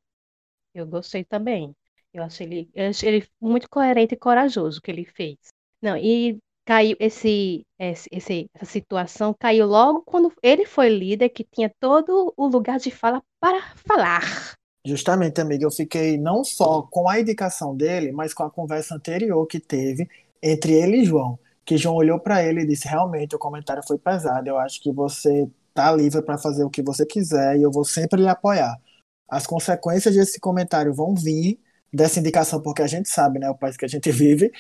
[0.75, 1.75] Eu gostei também.
[2.13, 5.37] Eu achei ele, eu achei ele muito coerente e corajoso o que ele fez.
[5.81, 11.73] Não, e caiu esse, esse, essa situação caiu logo quando ele foi líder, que tinha
[11.81, 14.53] todo o lugar de fala para falar.
[14.85, 19.47] Justamente, amiga, eu fiquei não só com a indicação dele, mas com a conversa anterior
[19.47, 20.07] que teve
[20.43, 21.39] entre ele e João.
[21.65, 24.47] Que João olhou pra ele e disse: realmente, o comentário foi pesado.
[24.47, 27.85] Eu acho que você tá livre pra fazer o que você quiser e eu vou
[27.85, 28.79] sempre lhe apoiar.
[29.27, 31.59] As consequências desse comentário vão vir
[31.93, 34.53] dessa indicação, porque a gente sabe, né, o país que a gente vive.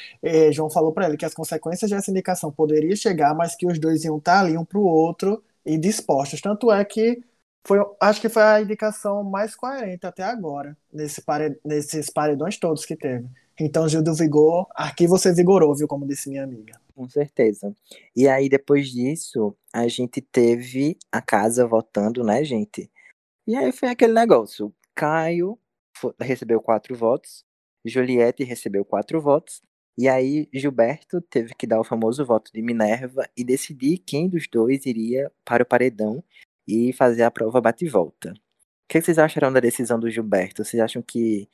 [0.52, 4.04] João falou pra ele que as consequências dessa indicação poderiam chegar, mas que os dois
[4.04, 6.40] iam estar ali um pro outro e dispostos.
[6.40, 7.22] Tanto é que
[7.66, 12.86] foi, acho que foi a indicação mais coerente até agora, nesse pare, nesses paredões todos
[12.86, 13.28] que teve.
[13.60, 16.80] Então, Gil do Vigor, aqui você vigorou, viu, como disse minha amiga.
[16.94, 17.74] Com certeza.
[18.14, 22.90] E aí, depois disso, a gente teve a casa votando, né, gente?
[23.46, 24.72] E aí foi aquele negócio.
[24.94, 25.58] Caio
[26.20, 27.44] recebeu quatro votos,
[27.84, 29.62] Juliette recebeu quatro votos,
[29.96, 34.46] e aí Gilberto teve que dar o famoso voto de Minerva e decidir quem dos
[34.46, 36.22] dois iria para o paredão
[36.66, 38.30] e fazer a prova bate-volta.
[38.30, 40.64] O que vocês acharam da decisão do Gilberto?
[40.64, 41.48] Vocês acham que,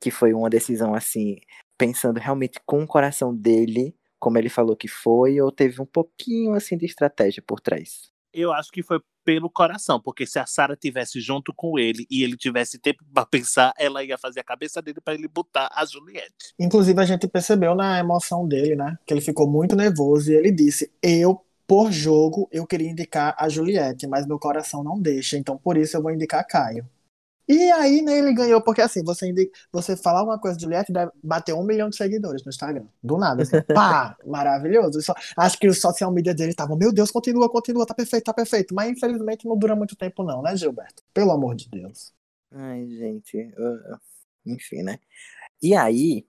[0.00, 1.40] que foi uma decisão assim,
[1.78, 6.52] pensando realmente com o coração dele, como ele falou que foi, ou teve um pouquinho
[6.52, 8.12] assim de estratégia por trás?
[8.32, 12.22] Eu acho que foi pelo coração, porque se a Sara tivesse junto com ele e
[12.22, 15.84] ele tivesse tempo pra pensar, ela ia fazer a cabeça dele pra ele botar a
[15.84, 16.54] Juliette.
[16.58, 20.50] Inclusive, a gente percebeu na emoção dele, né, que ele ficou muito nervoso e ele
[20.50, 25.56] disse: Eu, por jogo, eu queria indicar a Juliette, mas meu coração não deixa, então
[25.56, 26.86] por isso eu vou indicar Caio.
[27.48, 29.32] E aí, né, ele ganhou, porque assim, você,
[29.72, 32.84] você falar alguma coisa de Juliette, deve bater um milhão de seguidores no Instagram.
[33.02, 35.02] Do nada, assim, pá, maravilhoso.
[35.02, 38.32] Só- acho que o social media dele tava, meu Deus, continua, continua, tá perfeito, tá
[38.32, 38.74] perfeito.
[38.74, 41.02] Mas infelizmente não dura muito tempo, não, né, Gilberto?
[41.12, 42.12] Pelo amor de Deus.
[42.52, 43.52] Ai, gente.
[44.46, 44.98] Enfim, né?
[45.62, 46.26] E aí,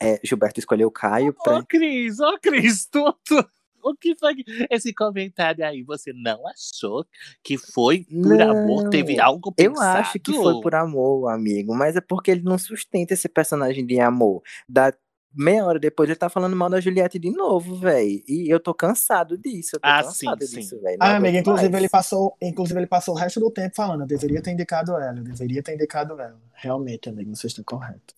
[0.00, 1.58] é, Gilberto escolheu o Caio pra.
[1.58, 3.46] Ô, Cris, ô, Cris, tu, tu-
[3.84, 5.82] o que foi que- esse comentário aí?
[5.82, 7.04] Você não achou
[7.42, 8.82] que foi por amor?
[8.84, 9.98] Não, Teve algo Eu pensado?
[10.00, 14.00] acho que foi por amor, amigo, mas é porque ele não sustenta esse personagem de
[14.00, 14.42] amor.
[14.68, 14.92] Da
[15.36, 18.22] meia hora depois ele tá falando mal da Juliette de novo, velho.
[18.28, 19.74] E eu tô cansado disso.
[19.76, 20.80] Eu tô Ah, cansado sim, disso, sim.
[20.82, 20.96] velho.
[21.00, 21.82] Ah, amiga, inclusive mais.
[21.82, 25.18] ele passou, inclusive ele passou o resto do tempo falando, eu deveria ter indicado ela,
[25.18, 26.40] eu deveria ter indicado ela.
[26.54, 28.14] Realmente, amigo, você está correto.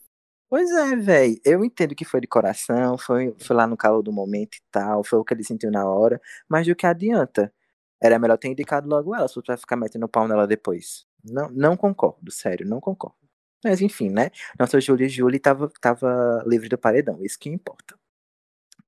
[0.51, 1.41] Pois é, velho.
[1.45, 5.03] Eu entendo que foi de coração, foi, foi lá no calor do momento e tal,
[5.03, 7.53] foi o que ele sentiu na hora, mas do que adianta?
[8.01, 11.05] Era melhor ter indicado logo ela, se vai ficar metendo pau nela depois.
[11.25, 13.17] Não, não concordo, sério, não concordo.
[13.65, 14.31] Mas enfim, né?
[14.59, 17.97] Nossa Julie Julie tava, tava livre do paredão, isso que importa.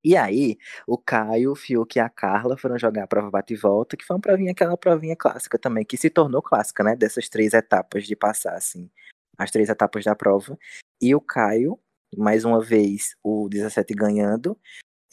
[0.04, 3.56] E aí, o Caio, o Fiuk e a Carla foram jogar a prova bate e
[3.56, 6.96] volta, que foi uma provinha, aquela provinha clássica também, que se tornou clássica, né?
[6.96, 8.90] Dessas três etapas de passar, assim,
[9.38, 10.58] as três etapas da prova.
[11.00, 11.78] E o Caio,
[12.16, 14.58] mais uma vez, o 17 ganhando,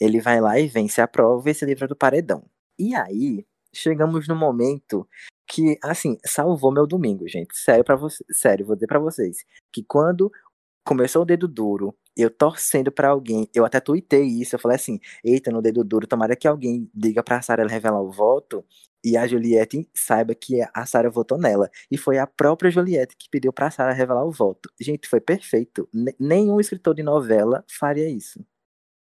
[0.00, 2.44] ele vai lá e vence a prova e se livra do paredão.
[2.78, 5.08] E aí, chegamos no momento
[5.48, 7.56] que, assim, salvou meu domingo, gente.
[7.58, 9.38] Sério para você, sério, vou dizer pra vocês,
[9.72, 10.30] que quando
[10.84, 15.00] começou o dedo duro, eu torcendo pra alguém, eu até tuitei isso, eu falei assim,
[15.24, 18.64] eita, no dedo duro, tomara que alguém diga pra Sarah ela revelar o voto
[19.04, 21.70] e a Juliette saiba que a Sarah votou nela.
[21.90, 24.70] E foi a própria Juliette que pediu pra Sarah revelar o voto.
[24.80, 25.88] Gente, foi perfeito.
[25.94, 28.44] N- nenhum escritor de novela faria isso.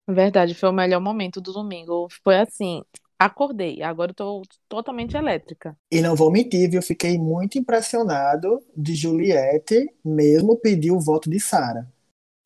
[0.09, 2.09] Verdade, foi o melhor momento do domingo.
[2.24, 2.83] Foi assim,
[3.18, 5.79] acordei, agora eu tô totalmente elétrica.
[5.90, 6.83] E não vou mentir, viu?
[6.83, 11.87] Fiquei muito impressionado de Juliette mesmo pedir o voto de Sara.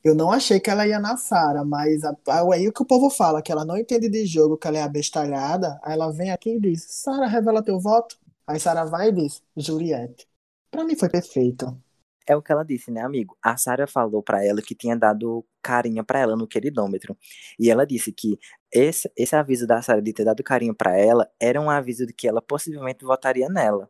[0.03, 2.15] Eu não achei que ela ia na Sara, mas a-
[2.53, 4.81] aí o que o povo fala, que ela não entende de jogo, que ela é
[4.83, 8.17] abestalhada, aí ela vem aqui e diz, Sara, revela teu voto.
[8.45, 10.27] Aí Sara vai e diz, Juliette.
[10.69, 11.77] Pra mim foi perfeito.
[12.25, 13.37] É o que ela disse, né, amigo?
[13.43, 17.17] A Sarah falou pra ela que tinha dado carinho pra ela no queridômetro.
[17.59, 18.39] E ela disse que
[18.71, 22.13] esse, esse aviso da Sarah de ter dado carinho pra ela era um aviso de
[22.13, 23.89] que ela possivelmente votaria nela.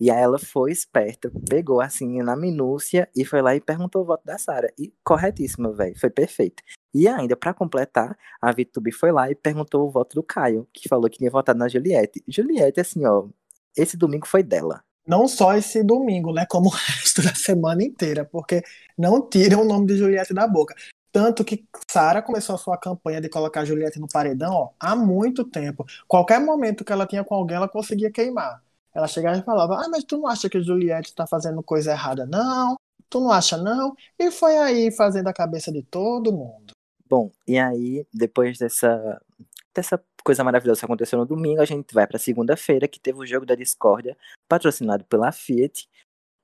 [0.00, 4.04] E aí ela foi esperta, pegou assim na minúcia e foi lá e perguntou o
[4.04, 4.68] voto da Sarah.
[4.78, 6.62] E corretíssimo, velho, foi perfeito.
[6.92, 10.88] E ainda, pra completar, a Vitube foi lá e perguntou o voto do Caio, que
[10.88, 12.22] falou que tinha votado na Juliette.
[12.28, 13.26] Juliette, assim, ó,
[13.76, 14.82] esse domingo foi dela.
[15.06, 16.46] Não só esse domingo, né?
[16.48, 18.62] Como o resto da semana inteira, porque
[18.96, 20.74] não tiram o nome de Juliette da boca.
[21.12, 25.44] Tanto que Sara começou a sua campanha de colocar Juliette no paredão ó, há muito
[25.44, 25.86] tempo.
[26.08, 28.60] Qualquer momento que ela tinha com alguém, ela conseguia queimar.
[28.94, 32.24] Ela chegava e falava: Ah, mas tu não acha que Juliette tá fazendo coisa errada,
[32.26, 32.76] não?
[33.10, 33.94] Tu não acha, não?
[34.18, 36.72] E foi aí fazendo a cabeça de todo mundo.
[37.08, 39.20] Bom, e aí, depois dessa,
[39.74, 43.26] dessa coisa maravilhosa que aconteceu no domingo, a gente vai pra segunda-feira, que teve o
[43.26, 44.16] jogo da discórdia,
[44.48, 45.88] patrocinado pela Fiat.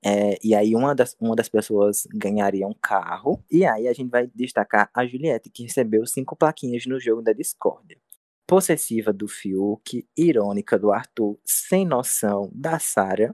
[0.03, 3.43] É, e aí, uma das, uma das pessoas ganharia um carro.
[3.51, 7.33] E aí, a gente vai destacar a Juliette, que recebeu cinco plaquinhas no jogo da
[7.33, 7.97] discórdia.
[8.51, 13.33] Possessiva do Fiuk, irônica do Arthur, sem noção da Sara,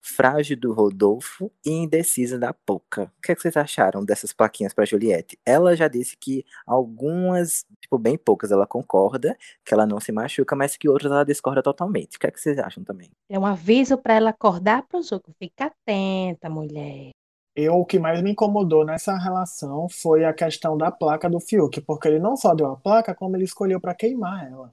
[0.00, 3.12] frágil do Rodolfo e indecisa da Poca.
[3.18, 5.38] O que, é que vocês acharam dessas plaquinhas para Juliette?
[5.44, 10.56] Ela já disse que algumas, tipo, bem poucas ela concorda, que ela não se machuca,
[10.56, 12.16] mas que outras ela discorda totalmente.
[12.16, 13.10] O que, é que vocês acham também?
[13.28, 15.30] É um aviso para ela acordar pro jogo.
[15.38, 17.10] Fica atenta, mulher.
[17.60, 21.80] Eu, o que mais me incomodou nessa relação foi a questão da placa do Fiuk,
[21.80, 24.72] porque ele não só deu a placa, como ele escolheu para queimar ela.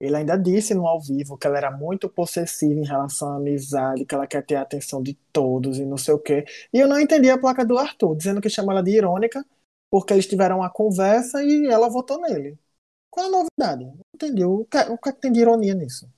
[0.00, 4.04] Ele ainda disse no ao vivo que ela era muito possessiva em relação à amizade,
[4.04, 6.44] que ela quer ter a atenção de todos e não sei o quê.
[6.72, 9.44] E eu não entendi a placa do Arthur, dizendo que chama ela de irônica,
[9.90, 12.58] porque eles tiveram uma conversa e ela votou nele.
[13.10, 13.84] Qual a novidade?
[13.86, 14.44] Não entendi.
[14.44, 16.08] O que, o que é que tem de ironia nisso?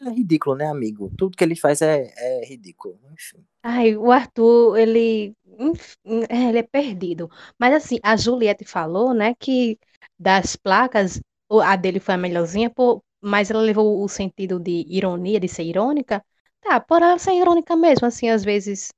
[0.00, 1.12] É ridículo, né, amigo?
[1.18, 2.98] Tudo que ele faz é, é ridículo.
[3.12, 3.44] Enfim.
[3.62, 5.96] Ai, o Arthur, ele, enf-
[6.28, 7.28] é, ele é perdido.
[7.58, 9.78] Mas assim, a Juliette falou, né, que
[10.18, 11.20] das placas,
[11.62, 15.64] a dele foi a melhorzinha, pô, mas ela levou o sentido de ironia, de ser
[15.64, 16.24] irônica.
[16.60, 18.88] Tá, por ela ser irônica mesmo, assim, às vezes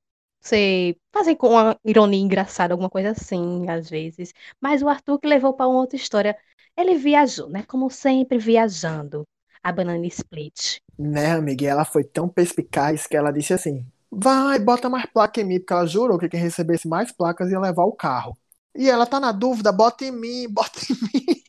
[0.41, 4.33] você fazer com uma ironia engraçada, alguma coisa assim, às vezes.
[4.61, 6.37] Mas o Arthur que levou para uma outra história,
[6.77, 9.25] ele viajou, né, como sempre viajando,
[9.63, 10.79] a banana split.
[10.97, 11.63] Né, amiga?
[11.63, 15.59] E ela foi tão perspicaz que ela disse assim: vai, bota mais placa em mim,
[15.59, 18.37] porque ela jurou que quem recebesse mais placas ia levar o carro.
[18.75, 21.41] E ela tá na dúvida, bota em mim, bota em mim.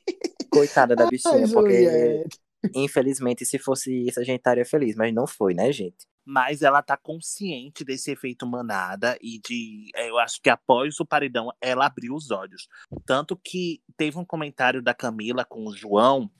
[0.50, 2.38] Coitada da Ai, bichinha, porque Juliette.
[2.74, 6.06] infelizmente se fosse isso a gente estaria feliz, mas não foi, né, gente?
[6.24, 9.90] Mas ela tá consciente desse efeito manada e de.
[9.96, 12.68] Eu acho que após o paredão ela abriu os olhos.
[13.06, 16.30] Tanto que teve um comentário da Camila com o João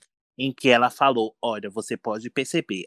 [0.41, 2.85] em que ela falou: Olha, você pode perceber,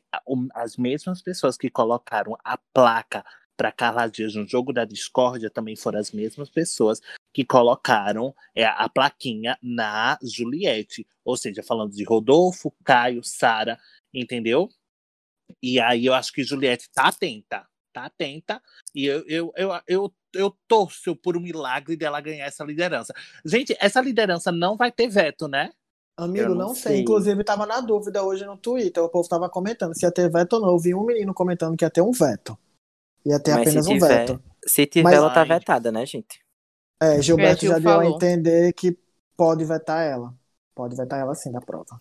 [0.54, 3.24] as mesmas pessoas que colocaram a placa
[3.56, 7.00] para Carla Dias no jogo da discórdia também foram as mesmas pessoas
[7.32, 11.06] que colocaram é, a plaquinha na Juliette.
[11.24, 13.78] Ou seja, falando de Rodolfo, Caio, Sara,
[14.12, 14.68] entendeu?
[15.62, 18.60] E aí eu acho que Juliette tá atenta, tá atenta.
[18.92, 23.14] E eu, eu, eu, eu, eu torço por um milagre dela ganhar essa liderança.
[23.44, 25.72] Gente, essa liderança não vai ter veto, né?
[26.16, 26.92] Amigo, Eu não, não sei.
[26.92, 27.00] sei.
[27.02, 29.02] Inclusive, tava na dúvida hoje no Twitter.
[29.02, 30.68] O povo tava comentando se ia ter veto ou não.
[30.70, 32.56] Eu vi um menino comentando que ia ter um veto.
[33.26, 34.42] Ia ter Mas apenas um tiver- veto.
[34.66, 35.48] Se tiver, Mas- ela tá Ai.
[35.48, 36.42] vetada, né, gente?
[37.02, 38.14] É, Gilberto Gil já deu a falou.
[38.16, 38.96] entender que
[39.36, 40.32] pode vetar ela.
[40.74, 42.00] Pode vetar ela sim da prova.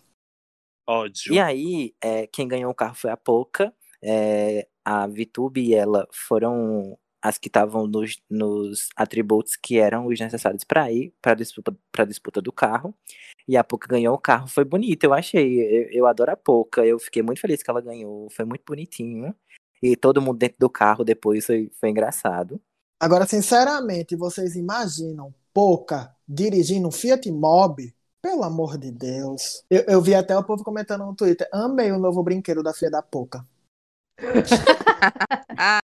[0.86, 1.32] Ódio.
[1.32, 3.72] E aí, é, quem ganhou o carro foi a Poca.
[4.02, 10.20] É, a Vitube e ela foram as que estavam nos, nos atributos que eram os
[10.20, 12.94] necessários para ir para a disputa, pra disputa do carro.
[13.48, 14.46] E a Poca ganhou o carro.
[14.46, 15.58] Foi bonito, eu achei.
[15.58, 16.84] Eu, eu adoro a Poca.
[16.84, 18.28] Eu fiquei muito feliz que ela ganhou.
[18.28, 19.34] Foi muito bonitinho.
[19.82, 22.60] E todo mundo dentro do carro depois foi, foi engraçado.
[23.00, 27.94] Agora, sinceramente, vocês imaginam Pouca dirigindo um Fiat Mobi?
[28.20, 29.64] Pelo amor de Deus.
[29.70, 31.48] Eu, eu vi até o povo comentando no Twitter.
[31.50, 33.46] Amei o novo brinquedo da filha da Pouca.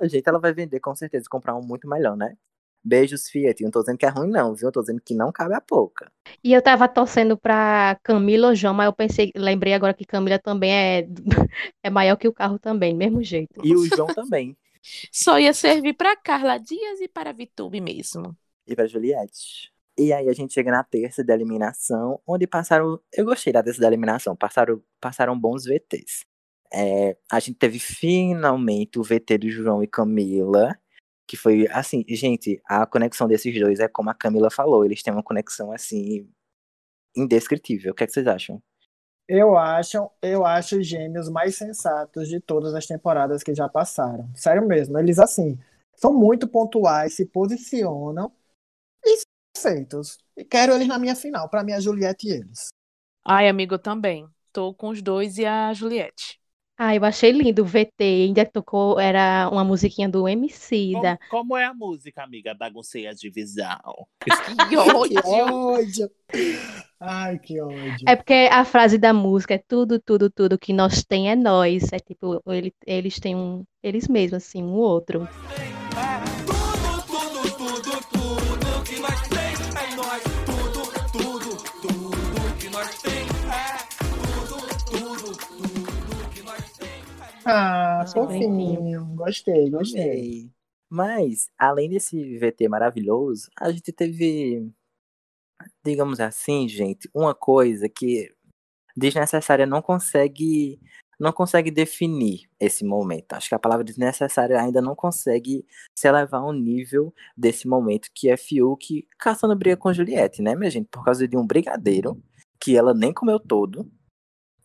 [0.00, 2.36] Ah, gente, ela vai vender com certeza, comprar um muito melhor, né?
[2.84, 3.62] Beijos, Fiat.
[3.62, 4.68] Não tô dizendo que é ruim, não, viu?
[4.68, 6.10] Eu tô dizendo que não cabe a Poca.
[6.42, 10.38] E eu tava torcendo pra Camila ou João, mas eu pensei, lembrei agora que Camila
[10.38, 11.06] também é,
[11.82, 13.60] é maior que o carro também, do mesmo jeito.
[13.62, 14.56] E o João também.
[15.12, 18.36] Só ia servir para Carla Dias e para Vitube mesmo.
[18.66, 19.72] e pra Juliette.
[19.96, 23.00] E aí a gente chega na terça da eliminação, onde passaram.
[23.12, 26.24] Eu gostei da terça da eliminação, passaram, passaram bons VTs.
[26.72, 30.78] É, a gente teve finalmente o VT do João e Camila,
[31.26, 35.12] que foi assim, gente, a conexão desses dois é como a Camila falou, eles têm
[35.12, 36.28] uma conexão assim
[37.16, 37.92] indescritível.
[37.92, 38.62] O que, é que vocês acham?
[39.28, 44.30] Eu acho, eu acho os gêmeos mais sensatos de todas as temporadas que já passaram.
[44.34, 44.98] Sério mesmo.
[44.98, 45.58] Eles, assim,
[45.94, 48.32] são muito pontuais, se posicionam
[49.04, 50.18] e são feitos.
[50.34, 51.46] E quero eles na minha final.
[51.50, 52.68] Pra mim, a Juliette e eles.
[53.22, 54.26] Ai, amigo, eu também.
[54.50, 56.40] Tô com os dois e a Juliette.
[56.80, 61.18] Ah, eu achei lindo o VT, ainda tocou, era uma musiquinha do MC Como, da...
[61.28, 62.54] como é a música, amiga?
[62.54, 64.06] Baguncei a divisão.
[64.20, 64.30] Que
[64.68, 65.20] Que ódio!
[65.24, 66.10] ódio!
[67.00, 67.96] Ai, que ódio.
[68.06, 71.92] É porque a frase da música é tudo, tudo, tudo que nós tem é nós.
[71.92, 75.28] É tipo, ele- eles têm um, eles mesmos, assim, um outro.
[87.50, 89.06] Ah, Achei fofinho.
[89.16, 90.50] Gostei, gostei.
[90.90, 94.70] Mas, além desse VT maravilhoso, a gente teve,
[95.82, 98.30] digamos assim, gente, uma coisa que
[98.94, 100.78] desnecessária não consegue
[101.18, 103.32] não consegue definir esse momento.
[103.32, 105.66] Acho que a palavra desnecessária ainda não consegue
[105.98, 110.70] se elevar ao nível desse momento que é Fiuk caçando briga com Juliette, né, minha
[110.70, 110.86] gente?
[110.88, 112.22] Por causa de um brigadeiro
[112.60, 113.90] que ela nem comeu todo.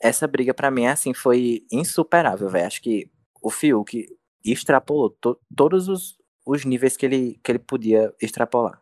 [0.04, 2.68] Essa briga pra mim assim foi insuperável, velho.
[2.68, 3.10] Acho que
[3.41, 4.06] o Fiuk
[4.43, 8.82] extrapolou to- todos os, os níveis que ele, que ele podia extrapolar.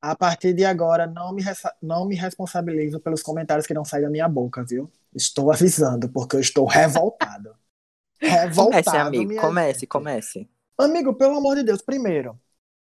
[0.00, 1.42] A partir de agora, não me,
[1.80, 4.90] não me responsabilizo pelos comentários que não saem da minha boca, viu?
[5.14, 7.54] Estou avisando, porque eu estou revoltado.
[8.20, 9.88] Revoltado, Comece, amigo, comece, gente.
[9.88, 10.50] comece.
[10.78, 12.38] Amigo, pelo amor de Deus, primeiro,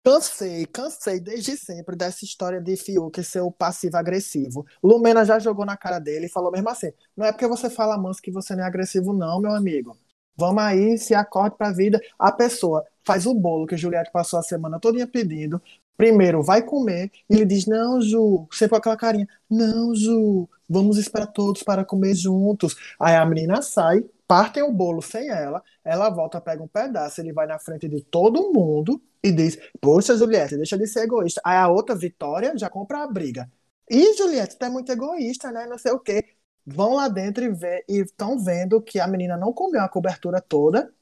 [0.07, 4.65] cansei, cansei desde sempre dessa história de Fiuk ser o passivo-agressivo.
[4.81, 7.99] Lumena já jogou na cara dele e falou mesmo assim: não é porque você fala
[7.99, 9.99] manso que você não é agressivo, não, meu amigo.
[10.37, 12.01] Vamos aí, se acorde pra vida.
[12.17, 15.61] A pessoa faz o bolo que Juliette passou a semana todinha pedindo.
[15.97, 20.99] Primeiro vai comer e ele diz: Não, Ju, sempre com aquela carinha: Não, Ju, vamos
[20.99, 22.77] esperar todos para comer juntos.
[23.01, 27.33] Aí a menina sai, partem o bolo sem ela, ela volta, pega um pedaço, ele
[27.33, 31.41] vai na frente de todo mundo e diz: Poxa, Juliette, deixa de ser egoísta.
[31.45, 33.51] Aí a outra, Vitória, já compra a briga.
[33.91, 35.67] Ih, Juliette, é muito egoísta, né?
[35.67, 36.37] Não sei o quê.
[36.67, 40.41] Vão lá dentro e vê, e estão vendo que a menina não comeu a cobertura
[40.41, 40.93] toda.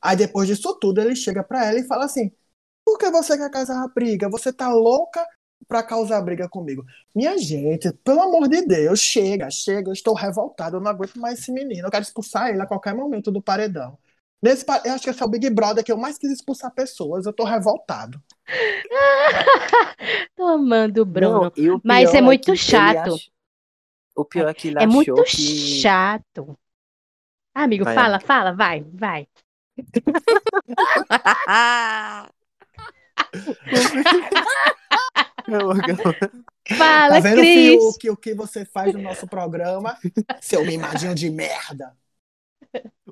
[0.00, 2.32] Aí depois disso tudo, ele chega pra ela e fala assim:
[2.84, 4.28] Por que você quer causar a briga?
[4.30, 5.26] Você tá louca
[5.68, 6.84] pra causar briga comigo?
[7.14, 11.38] Minha gente, pelo amor de Deus, chega, chega, eu estou revoltado, eu não aguento mais
[11.40, 13.98] esse menino, eu quero expulsar ele a qualquer momento do paredão.
[14.42, 17.26] Nesse, eu acho que esse é o Big Brother que eu mais quis expulsar pessoas,
[17.26, 18.20] eu tô revoltado.
[20.36, 21.52] Tô amando o Bruno.
[21.56, 23.14] Não, o Mas pior é muito chato.
[23.14, 23.30] ach-
[24.16, 25.80] O pior é que ele É achou muito que...
[25.80, 26.58] chato.
[27.54, 28.26] Ah, amigo, Vai, fala, amigo.
[28.26, 29.28] fala, vai, vai.
[36.76, 37.96] Fala, Tá vendo, Cris.
[37.96, 39.98] Fiuk, o que você faz no nosso programa?
[40.40, 41.96] Seu mimadinho de merda.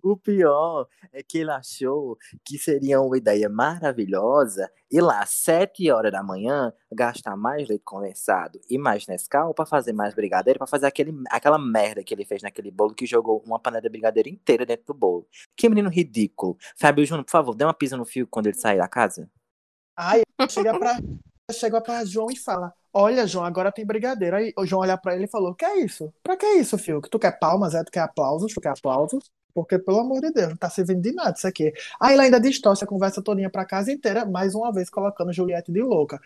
[0.03, 5.91] O pior é que ele achou que seria uma ideia maravilhosa ir lá às 7
[5.91, 10.67] horas da manhã gastar mais leite condensado e mais Nescau para fazer mais brigadeiro, para
[10.67, 14.31] fazer aquele, aquela merda que ele fez naquele bolo que jogou uma panela de brigadeiro
[14.31, 15.27] inteira dentro do bolo.
[15.55, 16.57] Que menino ridículo.
[16.77, 19.31] Fábio Júnior, por favor, dê uma pisa no fio quando ele sair da casa.
[19.95, 20.97] Aí chega pra,
[21.53, 24.37] chega pra João e fala: Olha, João, agora tem brigadeiro.
[24.37, 26.13] Aí o João olha pra ele e falou: Que é isso?
[26.23, 27.01] Pra que isso, filho?
[27.01, 27.85] Que tu quer palmas, é?
[27.85, 28.53] Tu quer aplausos?
[28.53, 29.31] Tu quer aplausos?
[29.55, 31.73] Porque, pelo amor de Deus, não tá servindo de nada isso aqui.
[32.01, 35.73] Aí ele ainda distorce a conversa todinha pra casa inteira, mais uma vez colocando Juliette
[35.73, 36.21] de louca.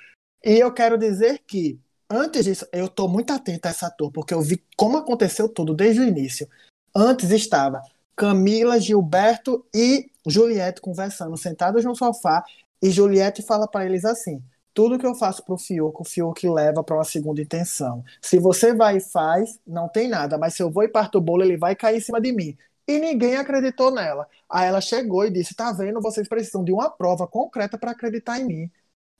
[0.44, 4.34] E eu quero dizer que, antes disso, eu tô muito atenta a essa tour, porque
[4.34, 6.46] eu vi como aconteceu tudo desde o início.
[6.94, 7.82] Antes estava
[8.14, 12.44] Camila, Gilberto e Juliette conversando, sentados no sofá,
[12.80, 14.42] e Juliette fala para eles assim:
[14.74, 18.04] tudo que eu faço pro Fiuk, o Fiuk leva para uma segunda intenção.
[18.20, 21.20] Se você vai e faz, não tem nada, mas se eu vou e parto o
[21.20, 22.56] bolo, ele vai cair em cima de mim.
[22.86, 24.28] E ninguém acreditou nela.
[24.50, 28.38] Aí ela chegou e disse: Tá vendo, vocês precisam de uma prova concreta para acreditar
[28.40, 28.70] em mim.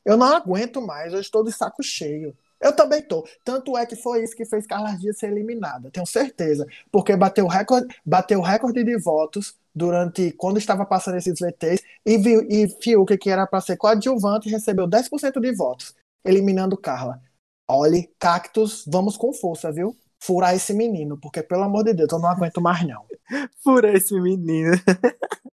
[0.05, 2.37] Eu não aguento mais, eu estou de saco cheio.
[2.65, 3.29] Eu também tô.
[3.45, 6.67] Tanto é que foi isso que fez Carla Dias ser eliminada, tenho certeza.
[6.91, 12.15] Porque bateu recorde, bateu recorde de votos durante quando estava passando esses VTs e,
[12.49, 15.95] e Fiuk, que era para ser coadjuvante, recebeu 10% de votos,
[16.25, 17.21] eliminando Carla.
[17.69, 19.95] Olhe, Cactus, vamos com força, viu?
[20.19, 23.05] Furar esse menino, porque pelo amor de Deus, eu não aguento mais não.
[23.62, 24.73] Fura esse menino.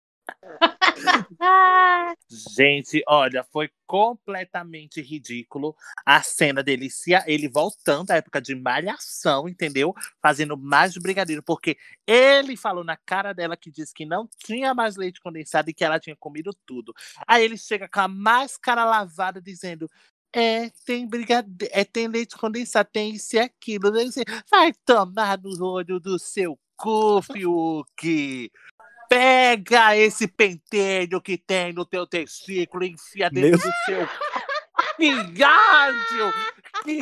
[2.29, 5.75] Gente, olha, foi completamente ridículo
[6.05, 6.89] a cena dele,
[7.25, 9.93] ele voltando à época de malhação, entendeu?
[10.21, 14.73] Fazendo mais de brigadeiro, porque ele falou na cara dela que disse que não tinha
[14.73, 16.93] mais leite condensado e que ela tinha comido tudo.
[17.27, 19.89] Aí ele chega com a máscara lavada dizendo.
[20.35, 23.91] É, tem brigadeiro, é, tem leite condensado, tem isso e aquilo.
[24.51, 28.51] Vai tomar no olho do seu cu, Fiuk.
[29.09, 34.07] Pega esse pentelho que tem no teu testículo e enfia dentro do seu
[35.33, 36.33] viado!
[36.83, 37.01] Que,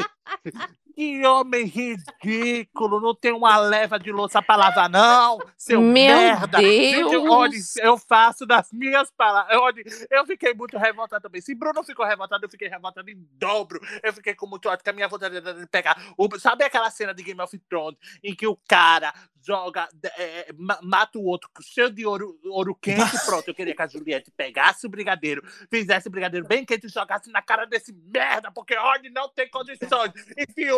[0.95, 2.99] que homem ridículo!
[3.01, 5.37] Não tem uma leva de louça pra lavar, não!
[5.57, 6.59] Seu Meu merda!
[6.61, 7.29] Gente, Deus!
[7.29, 9.57] olha, eu faço das minhas palavras.
[9.57, 11.41] Olha, eu fiquei muito revoltado também.
[11.41, 13.79] Se Bruno ficou revoltado, eu fiquei revoltado em dobro.
[14.01, 16.01] Eu fiquei com muito ódio, que a minha vontade era de pegar.
[16.17, 19.13] O, sabe aquela cena de Game of Thrones em que o cara
[19.45, 19.87] joga,
[20.17, 22.95] é, ma- mata o outro cheio de ouro, ouro quente?
[23.25, 26.89] Pronto, eu queria que a Juliette pegasse o brigadeiro, fizesse o brigadeiro bem quente e
[26.89, 30.11] jogasse na cara desse merda, porque olha, não tem condições.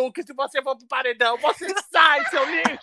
[0.07, 2.77] E Fiuk, se você for pro paredão, você sai, seu lixo!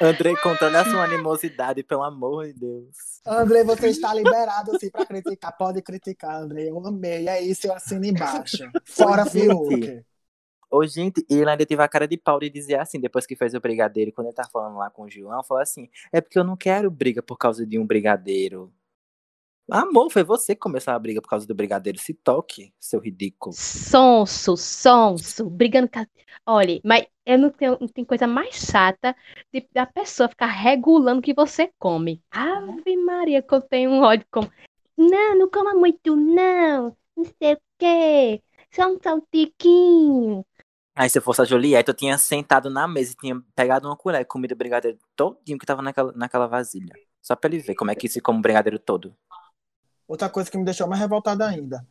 [0.00, 3.20] Andrei, controle a sua animosidade, pelo amor de Deus.
[3.26, 5.56] André, você está liberado assim para criticar.
[5.56, 6.68] Pode criticar, André.
[6.68, 7.28] Eu amei.
[7.28, 8.70] É isso, eu assino embaixo.
[8.84, 9.26] Fora.
[9.26, 10.04] Fiuk.
[10.70, 13.36] Ô, gente, e ele ainda teve a cara de pau de dizer assim, depois que
[13.36, 16.38] fez o brigadeiro, quando ele tá falando lá com o João, falou assim: é porque
[16.38, 18.72] eu não quero briga por causa de um brigadeiro.
[19.70, 21.98] Amor, foi você que começou a briga por causa do brigadeiro.
[21.98, 23.54] Se toque, seu ridículo.
[23.54, 26.04] Sonso, sonso, brigando com.
[26.46, 29.16] Olha, mas eu não tenho, não tem coisa mais chata
[29.52, 32.22] de, da pessoa ficar regulando o que você come.
[32.30, 34.50] Ave Maria, que eu tenho um ódio como.
[34.96, 36.94] Não, não coma muito, não.
[37.16, 38.42] Não sei o quê.
[38.70, 40.44] Só um saltiquinho.
[40.94, 43.96] Aí se eu fosse a Juliette, eu tinha sentado na mesa e tinha pegado uma
[43.96, 46.92] colher e comido o brigadeiro todinho que tava naquela, naquela vasilha.
[47.22, 49.16] Só pra ele ver como é que se come o brigadeiro todo.
[50.06, 51.86] Outra coisa que me deixou mais revoltada ainda.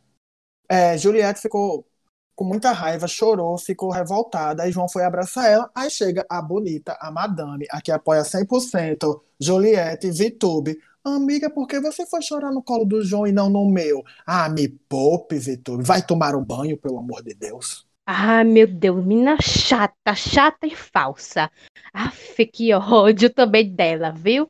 [0.68, 1.86] É, Juliette ficou
[2.34, 4.62] com muita raiva, chorou, ficou revoltada.
[4.62, 5.70] Aí João foi abraçar ela.
[5.74, 10.78] Aí chega a bonita, a madame, a que apoia 100%, Juliette, Vitube.
[11.04, 14.02] Amiga, por que você foi chorar no colo do João e não no meu?
[14.26, 15.84] Ah, me poupe, Vitube.
[15.84, 17.86] Vai tomar um banho, pelo amor de Deus.
[18.06, 21.50] Ai, meu Deus, menina chata, chata e falsa.
[21.94, 24.48] Aff, que ódio também dela, viu?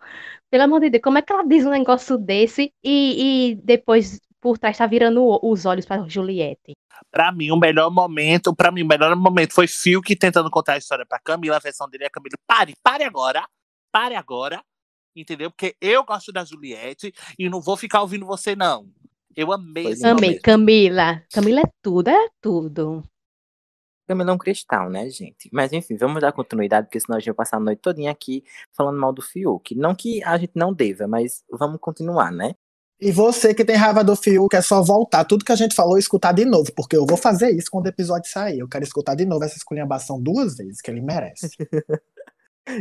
[0.51, 4.18] Pelo amor de Deus, como é que ela diz um negócio desse e, e depois
[4.40, 6.72] por trás tá virando os olhos pra Juliette?
[7.11, 10.78] Pra mim, o melhor momento, pra mim, o melhor momento foi Fiuk tentando contar a
[10.78, 12.36] história pra Camila, a versão dele é Camila.
[12.47, 13.45] Pare, pare agora.
[13.92, 14.62] Pare agora.
[15.14, 15.51] Entendeu?
[15.51, 18.88] Porque eu gosto da Juliette e não vou ficar ouvindo você, não.
[19.36, 20.42] Eu amei esse Amei, momento.
[20.42, 21.22] Camila.
[21.32, 23.05] Camila é tudo, é tudo.
[24.07, 25.48] Também não cristal, né, gente?
[25.52, 28.44] Mas enfim, vamos dar continuidade, porque senão a gente vai passar a noite todinha aqui
[28.72, 29.74] falando mal do Fiuk.
[29.74, 32.55] Não que a gente não deva, mas vamos continuar, né?
[33.00, 35.96] E você que tem raiva do Fiuk, é só voltar tudo que a gente falou
[35.96, 38.61] e escutar de novo, porque eu vou fazer isso quando o episódio sair.
[38.61, 41.48] Eu quero escutar de novo essa esculhambação duas vezes, que ele merece.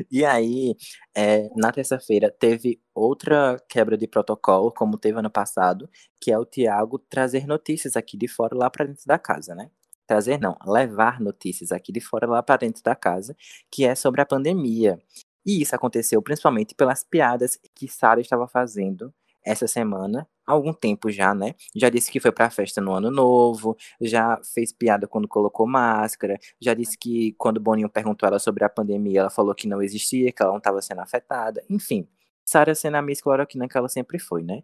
[0.10, 0.76] E aí,
[1.14, 5.90] é, na terça-feira, teve outra quebra de protocolo, como teve ano passado,
[6.22, 9.70] que é o Tiago trazer notícias aqui de fora lá para dentro da casa, né?
[10.08, 13.36] Trazer não, levar notícias aqui de fora lá para dentro da casa,
[13.72, 15.00] que é sobre a pandemia.
[15.46, 19.14] E isso aconteceu principalmente pelas piadas que Sara estava fazendo
[19.46, 21.54] essa semana, há algum tempo já, né?
[21.76, 26.40] Já disse que foi pra festa no ano novo, já fez piada quando colocou máscara,
[26.62, 30.32] já disse que quando Boninho perguntou ela sobre a pandemia, ela falou que não existia,
[30.32, 32.08] que ela não estava sendo afetada, enfim.
[32.46, 34.64] Sara sendo a Miss Cloroquina que ela sempre foi, né?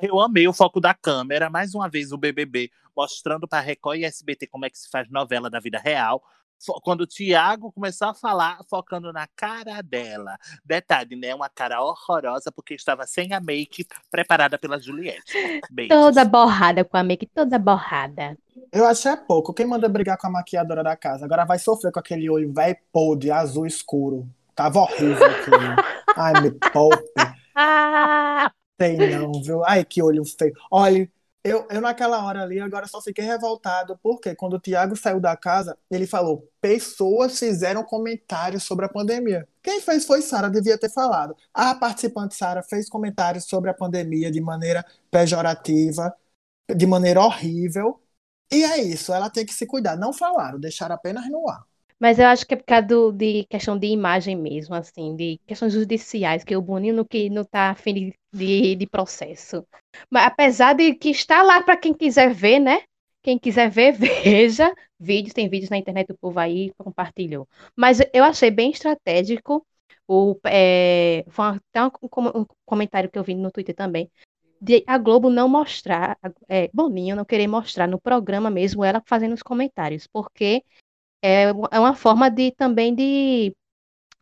[0.00, 4.04] Eu amei o foco da câmera, mais uma vez o BBB mostrando para Record e
[4.04, 6.22] SBT como é que se faz novela da vida real.
[6.82, 10.38] Quando o Tiago começou a falar, focando na cara dela.
[10.64, 11.34] Detalhe, né?
[11.34, 15.60] Uma cara horrorosa, porque estava sem a make preparada pela Juliette.
[15.70, 15.94] Beijos.
[15.94, 18.38] Toda borrada com a make, toda borrada.
[18.72, 19.52] Eu achei é pouco.
[19.52, 21.24] Quem manda brigar com a maquiadora da casa?
[21.24, 24.26] Agora vai sofrer com aquele olho velho podre, azul escuro.
[24.54, 25.58] Tava horrível aquilo.
[26.16, 27.04] Ai, me poupe.
[28.76, 29.64] Tem não, viu?
[29.64, 30.52] Ai, que olho feio.
[30.70, 31.10] Olha,
[31.44, 35.36] eu, eu naquela hora ali, agora só fiquei revoltado, porque quando o Tiago saiu da
[35.36, 39.46] casa, ele falou: pessoas fizeram comentários sobre a pandemia.
[39.62, 41.36] Quem fez foi Sara, devia ter falado.
[41.52, 46.14] A participante Sara fez comentários sobre a pandemia de maneira pejorativa,
[46.76, 48.00] de maneira horrível.
[48.52, 49.96] E é isso, ela tem que se cuidar.
[49.96, 51.66] Não falaram, deixaram apenas no ar.
[52.00, 55.38] Mas eu acho que é por causa do- de questão de imagem mesmo, assim, de
[55.46, 59.64] questões judiciais, que o Boninho não, que não tá afim de, de, de processo.
[60.10, 62.82] Mas apesar de que está lá para quem quiser ver, né?
[63.22, 64.72] Quem quiser ver, veja.
[64.98, 67.48] Vídeos, tem vídeos na internet, o povo aí compartilhou.
[67.76, 69.64] Mas eu achei bem estratégico.
[70.06, 74.10] O, é, foi até um, um comentário que eu vi no Twitter também.
[74.60, 76.18] De a Globo não mostrar,
[76.48, 80.64] é, Boninho não querer mostrar no programa mesmo ela fazendo os comentários, porque
[81.26, 83.54] é uma é uma forma de também de,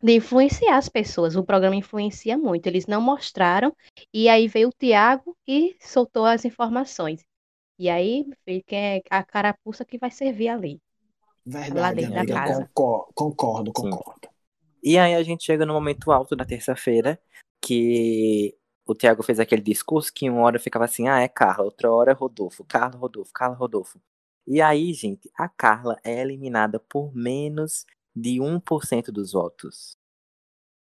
[0.01, 1.35] de influenciar as pessoas.
[1.35, 2.65] O programa influencia muito.
[2.67, 3.75] Eles não mostraram,
[4.13, 7.21] e aí veio o Tiago e soltou as informações.
[7.77, 8.75] E aí fica
[9.09, 10.79] a carapuça que vai servir ali.
[11.45, 12.33] Lá Verdade, dentro da amiga.
[12.35, 12.69] casa.
[12.73, 13.89] Concor- Concordo, Sim.
[13.89, 14.29] concordo.
[14.81, 17.19] E aí a gente chega no momento alto da terça-feira,
[17.61, 21.91] que o Thiago fez aquele discurso que uma hora ficava assim, ah, é Carla, outra
[21.91, 23.99] hora é Rodolfo, Carla, Rodolfo, Carla, Rodolfo.
[24.47, 27.85] E aí, gente, a Carla é eliminada por menos
[28.15, 29.97] de 1% dos votos.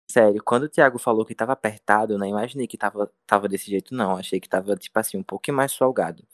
[0.10, 3.70] Sério, quando o Thiago falou que tava apertado, eu não imaginei que tava, tava desse
[3.70, 4.16] jeito, não.
[4.16, 6.26] Achei que tava, tipo assim, um pouquinho mais folgado.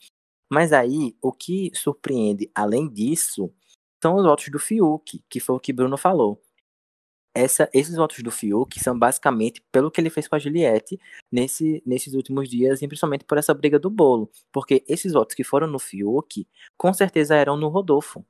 [0.52, 3.52] Mas aí, o que surpreende, além disso,
[4.02, 6.43] são os votos do Fiuk, que foi o que Bruno falou.
[7.34, 11.00] Essa, esses votos do Fiuk são basicamente pelo que ele fez com a Juliette
[11.32, 14.30] nesse, nesses últimos dias, e principalmente por essa briga do bolo.
[14.52, 18.24] Porque esses votos que foram no Fiuk, com certeza eram no Rodolfo.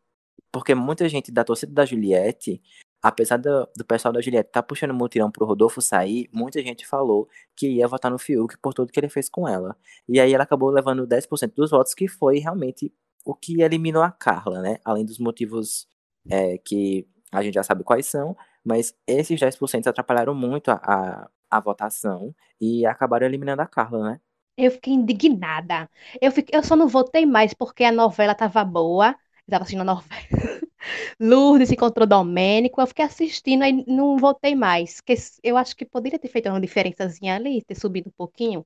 [0.51, 2.63] Porque muita gente da torcida da Juliette,
[3.03, 6.87] apesar do, do pessoal da Juliette estar tá puxando mutirão pro Rodolfo sair, muita gente
[6.87, 9.77] falou que ia votar no Fiuk por tudo que ele fez com ela.
[10.09, 12.91] E aí ela acabou levando 10% dos votos, que foi realmente
[13.25, 14.79] o que eliminou a Carla, né?
[14.85, 15.87] Além dos motivos
[16.31, 17.07] é, que
[17.39, 22.35] a gente já sabe quais são, mas esses 10% atrapalharam muito a, a, a votação
[22.61, 24.21] e acabaram eliminando a Carla, né?
[24.57, 25.91] Eu fiquei indignada.
[26.21, 29.11] Eu, fiquei, eu só não votei mais porque a novela tava boa.
[29.47, 30.21] Eu tava assistindo a novela.
[31.21, 32.81] Lourdes encontrou Domênico.
[32.81, 35.03] Eu fiquei assistindo e não votei mais.
[35.43, 38.65] Eu acho que poderia ter feito uma diferençazinha ali, ter subido um pouquinho.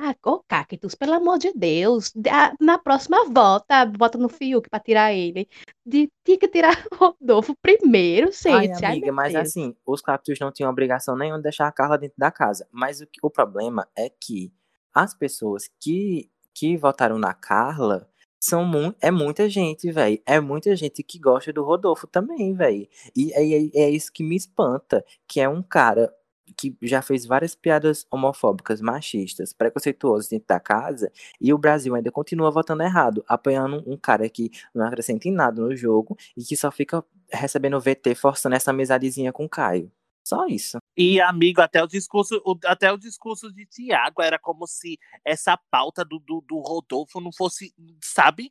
[0.00, 2.12] Ah, ô Cactus, pelo amor de Deus,
[2.60, 5.48] na próxima volta, bota no Fiuk pra tirar ele.
[5.84, 8.32] De, tinha que tirar o Rodolfo primeiro, Ai,
[8.68, 8.84] gente.
[8.84, 9.48] Ai, amiga, meu mas Deus.
[9.48, 12.68] assim, os cactos não tinham obrigação nenhuma de deixar a Carla dentro da casa.
[12.70, 14.52] Mas o, que- o problema é que
[14.94, 18.08] as pessoas que, que votaram na Carla
[18.40, 20.22] são mu é muita gente, velho.
[20.24, 22.88] É muita gente que gosta do Rodolfo também, velho.
[23.16, 26.14] E é, é, é isso que me espanta, que é um cara
[26.56, 32.10] que já fez várias piadas homofóbicas, machistas, preconceituosas dentro da casa, e o Brasil ainda
[32.10, 36.56] continua votando errado, apoiando um cara que não acrescenta em nada no jogo e que
[36.56, 39.90] só fica recebendo VT forçando essa amizadezinha com o Caio.
[40.26, 40.76] Só isso.
[40.94, 45.58] E, amigo, até o discurso, o- até o discurso de Tiago era como se essa
[45.70, 47.72] pauta do, do, do Rodolfo não fosse,
[48.04, 48.50] sabe?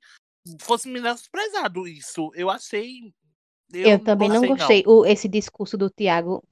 [0.61, 2.31] Fosse menosprezado isso.
[2.33, 3.13] Eu achei.
[3.71, 4.83] Eu também não gostei, gostei.
[4.87, 6.43] O, esse discurso do Tiago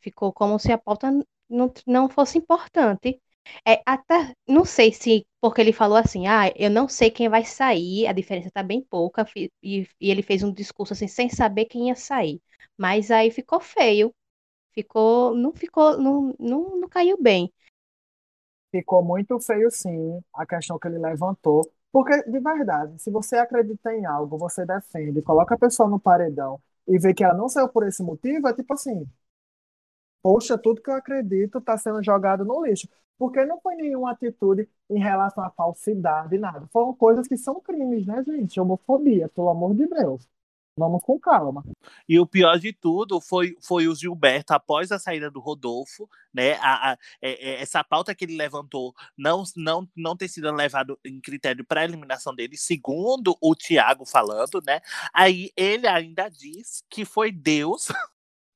[0.00, 1.10] ficou como se a pauta
[1.48, 3.20] não, não fosse importante.
[3.66, 7.44] É, até, não sei se, porque ele falou assim, ah, eu não sei quem vai
[7.44, 9.50] sair, a diferença tá bem pouca, e,
[10.00, 12.40] e ele fez um discurso assim, sem saber quem ia sair.
[12.76, 14.12] Mas aí ficou feio.
[14.72, 17.52] Ficou, não ficou, não, não, não caiu bem.
[18.70, 21.62] Ficou muito feio, sim, a questão que ele levantou.
[21.92, 26.60] Porque, de verdade, se você acredita em algo, você defende, coloca a pessoa no paredão
[26.86, 29.06] e vê que ela não saiu por esse motivo, é tipo assim,
[30.26, 32.88] poxa, tudo que eu acredito está sendo jogado no lixo.
[33.16, 36.66] Porque não foi nenhuma atitude em relação à falsidade, nada.
[36.72, 38.58] Foram coisas que são crimes, né, gente?
[38.58, 40.28] Homofobia, pelo amor de Deus.
[40.76, 41.62] Vamos com calma.
[42.08, 46.54] E o pior de tudo foi, foi o Gilberto, após a saída do Rodolfo, né?
[46.54, 50.98] A, a- é- é- essa pauta que ele levantou não, não, não ter sido levado
[51.04, 54.80] em critério para a eliminação dele, segundo o Tiago falando, né?
[55.14, 57.86] Aí ele ainda diz que foi Deus.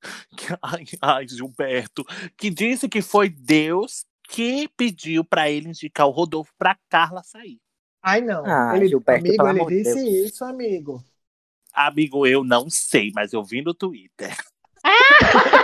[0.37, 2.05] que- ai, ai, Gilberto,
[2.37, 7.59] que disse que foi Deus que pediu para ele indicar o Rodolfo para Carla sair.
[8.03, 8.45] Ai, não.
[8.47, 10.33] Ah, ele, Gilberto, amigo, ele disse Deus.
[10.33, 11.05] isso, amigo.
[11.73, 14.37] Amigo, eu não sei, mas eu vi no Twitter.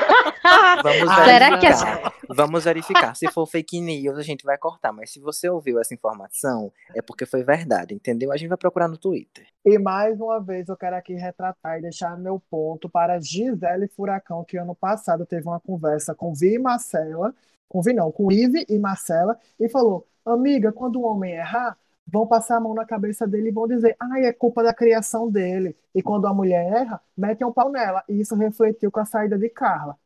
[0.83, 2.13] Vamos Ah, Será que verificar.
[2.29, 3.17] Vamos verificar.
[3.17, 4.93] Se for fake news, a gente vai cortar.
[4.93, 8.33] Mas se você ouviu essa informação, é porque foi verdade, entendeu?
[8.33, 9.47] A gente vai procurar no Twitter.
[9.65, 14.45] E mais uma vez eu quero aqui retratar e deixar meu ponto para Gisele Furacão,
[14.45, 17.35] que ano passado teve uma conversa com Vi e Marcela,
[17.69, 22.27] com Vi não, com Ive e Marcela, e falou: Amiga, quando um homem errar, vão
[22.27, 25.77] passar a mão na cabeça dele e vão dizer: Ai, é culpa da criação dele.
[25.95, 28.05] E quando a mulher erra, metem um pau nela.
[28.09, 29.97] E isso refletiu com a saída de Carla.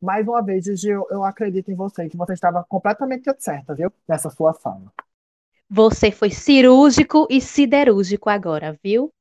[0.00, 3.92] Mais uma vez, Gigi, eu, eu acredito em você, que você estava completamente certa, viu?
[4.08, 4.92] Nessa sua fala.
[5.68, 9.12] Você foi cirúrgico e siderúrgico agora, viu?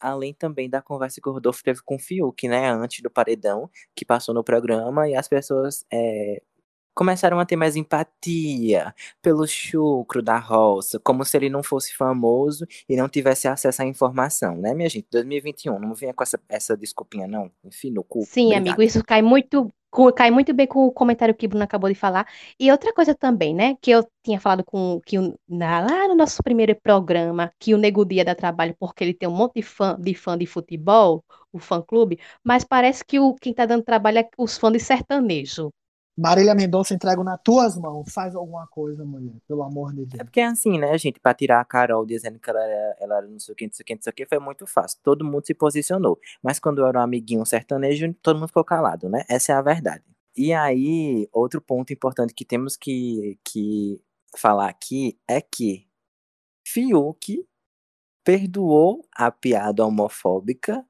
[0.00, 2.70] Além também da conversa que o Rodolfo teve com o Fiuk, né?
[2.70, 6.42] Antes do paredão, que passou no programa, e as pessoas é,
[6.94, 12.66] começaram a ter mais empatia pelo chucro da roça, como se ele não fosse famoso
[12.88, 15.06] e não tivesse acesso à informação, né, minha gente?
[15.10, 17.50] 2021, não venha com essa, essa desculpinha, não.
[17.64, 18.22] Enfim, no cu.
[18.22, 18.66] Sim, Obrigado.
[18.68, 19.72] amigo, isso cai muito,
[20.14, 22.26] cai muito bem com o comentário que o Bruno acabou de falar.
[22.58, 26.14] E outra coisa também, né, que eu tinha falado com que o- na- lá no
[26.14, 29.62] nosso primeiro programa, que o Nego Dia dá trabalho porque ele tem um monte de
[29.62, 34.18] fã de fã de futebol, o fã-clube, mas parece que o quem tá dando trabalho
[34.18, 35.70] é os fãs de sertanejo.
[36.22, 38.12] Marília Mendonça, entrego nas tuas mãos.
[38.12, 40.22] Faz alguma coisa, mulher, pelo amor de É Deus.
[40.22, 41.18] porque é assim, né, gente?
[41.18, 43.72] Pra tirar a Carol dizendo que ela era, ela era não sei o que, não
[43.72, 44.98] sei o que, não sei o que, foi muito fácil.
[45.02, 46.18] Todo mundo se posicionou.
[46.42, 49.24] Mas quando era um amiguinho sertanejo, todo mundo ficou calado, né?
[49.28, 50.04] Essa é a verdade.
[50.36, 54.00] E aí, outro ponto importante que temos que, que
[54.38, 55.86] falar aqui é que
[56.66, 57.44] Fiuk
[58.24, 60.86] perdoou a piada homofóbica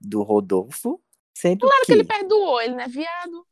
[0.00, 1.00] do Rodolfo,
[1.32, 3.46] sendo Claro que que ele perdoou, ele não é viado.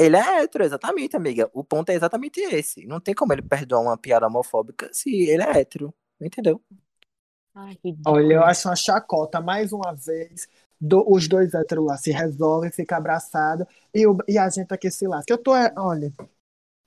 [0.00, 1.50] Ele é hétero, exatamente, amiga.
[1.52, 2.86] O ponto é exatamente esse.
[2.86, 5.94] Não tem como ele perdoar uma piada homofóbica se ele é hétero.
[6.20, 6.60] Entendeu?
[7.54, 7.76] Ai.
[8.06, 10.48] Olha, eu acho uma chacota, mais uma vez.
[10.82, 14.90] do- os dois héteros lá se resolvem, ficam abraçados e, o- e a gente aqui
[14.90, 15.30] se lasca.
[15.30, 16.10] Eu tô, é, olha,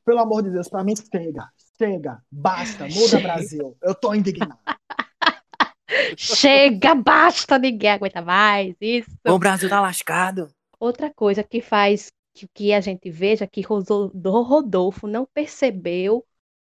[0.04, 1.48] pelo amor de Deus, pra mim chega,
[1.78, 3.22] chega, basta, muda Chega.
[3.22, 3.78] Brasil.
[3.84, 4.58] Eu tô indignado.
[6.18, 9.12] Chega, basta, ninguém aguenta mais isso.
[9.28, 10.50] O Brasil tá lascado.
[10.80, 16.26] Outra coisa que faz que, que a gente veja que Rodolfo não percebeu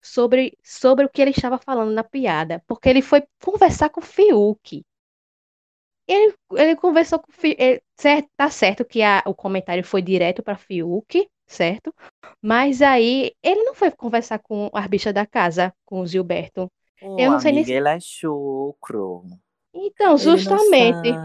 [0.01, 4.03] sobre, sobre o que ele estava falando na piada, porque ele foi conversar com o
[4.03, 4.83] Fiuk.
[6.07, 7.81] Ele, ele conversou com o Fiuk.
[8.35, 11.93] tá certo que a- o comentário foi direto para Fiuk, certo?
[12.41, 16.71] Mas aí ele não foi conversar com as bichas da casa, com o Gilberto.
[17.01, 19.23] Ô, Eu não sei nem amiga, ele é chucro.
[19.73, 21.19] Então, Ele justamente.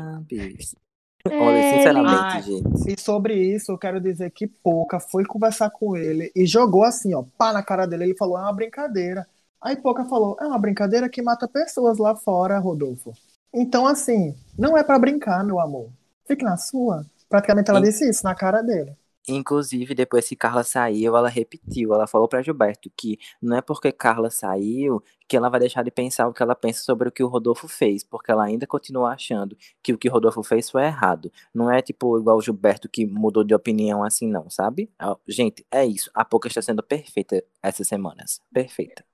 [1.26, 2.92] Olha, É, sinceramente, gente.
[2.92, 7.14] E sobre isso, eu quero dizer que Pouca foi conversar com ele e jogou assim,
[7.14, 8.04] ó, pá na cara dele.
[8.04, 9.26] Ele falou: é uma brincadeira.
[9.60, 13.12] Aí Pouca falou: é uma brincadeira que mata pessoas lá fora, Rodolfo.
[13.52, 15.88] Então, assim, não é pra brincar, meu amor.
[16.26, 17.04] Fique na sua.
[17.28, 18.92] Praticamente ela disse isso na cara dele.
[19.26, 21.94] Inclusive, depois que Carla saiu, ela repetiu.
[21.94, 25.90] Ela falou pra Gilberto que não é porque Carla saiu que ela vai deixar de
[25.90, 29.10] pensar o que ela pensa sobre o que o Rodolfo fez, porque ela ainda continua
[29.10, 31.32] achando que o que o Rodolfo fez foi errado.
[31.54, 34.90] Não é tipo igual o Gilberto que mudou de opinião assim, não, sabe?
[34.98, 36.10] Ah, Gente, é isso.
[36.14, 38.40] A Pouca está sendo perfeita essas semanas.
[38.52, 39.04] Perfeita.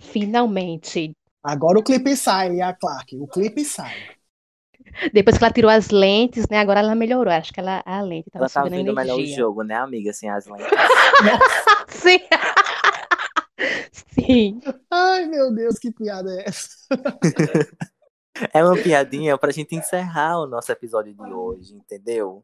[0.00, 1.12] Finalmente.
[1.42, 3.16] Agora o clipe sai, Lia Clark.
[3.16, 4.19] O clipe sai.
[5.12, 6.58] Depois que ela tirou as lentes, né?
[6.58, 7.32] Agora ela melhorou.
[7.32, 10.12] Acho que ela, a lente tava Ela tá sugando vendo melhor o jogo, né, amiga?
[10.12, 10.66] Sem as lentes.
[11.88, 12.20] Sim.
[14.14, 14.60] Sim.
[14.90, 16.68] Ai, meu Deus, que piada é essa?
[18.54, 22.42] É uma piadinha pra gente encerrar o nosso episódio de hoje, entendeu?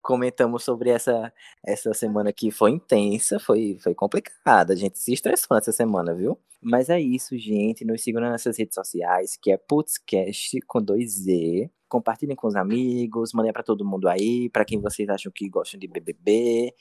[0.00, 1.32] Comentamos sobre essa,
[1.64, 4.72] essa semana que foi intensa, foi, foi complicada.
[4.72, 6.38] A gente se estressou nessa semana, viu?
[6.62, 7.84] Mas é isso, gente.
[7.84, 11.70] Nos sigam nas nossas redes sociais, que é Putzcast com dois Z.
[11.94, 15.78] Compartilhem com os amigos, mandem pra todo mundo aí, pra quem vocês acham que gostam
[15.78, 16.74] de BBB.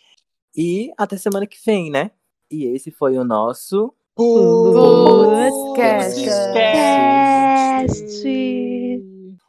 [0.58, 2.10] E até semana que vem, né?
[2.50, 4.66] E esse foi o nosso Putzcast.
[6.52, 8.28] Cast.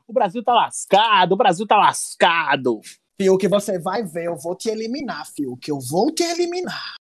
[0.07, 2.83] O Brasil tá lascado, o Brasil tá lascado.
[3.19, 5.67] Fiuk, você vai ver, eu vou te eliminar, Fiuk.
[5.67, 6.97] Eu vou te eliminar.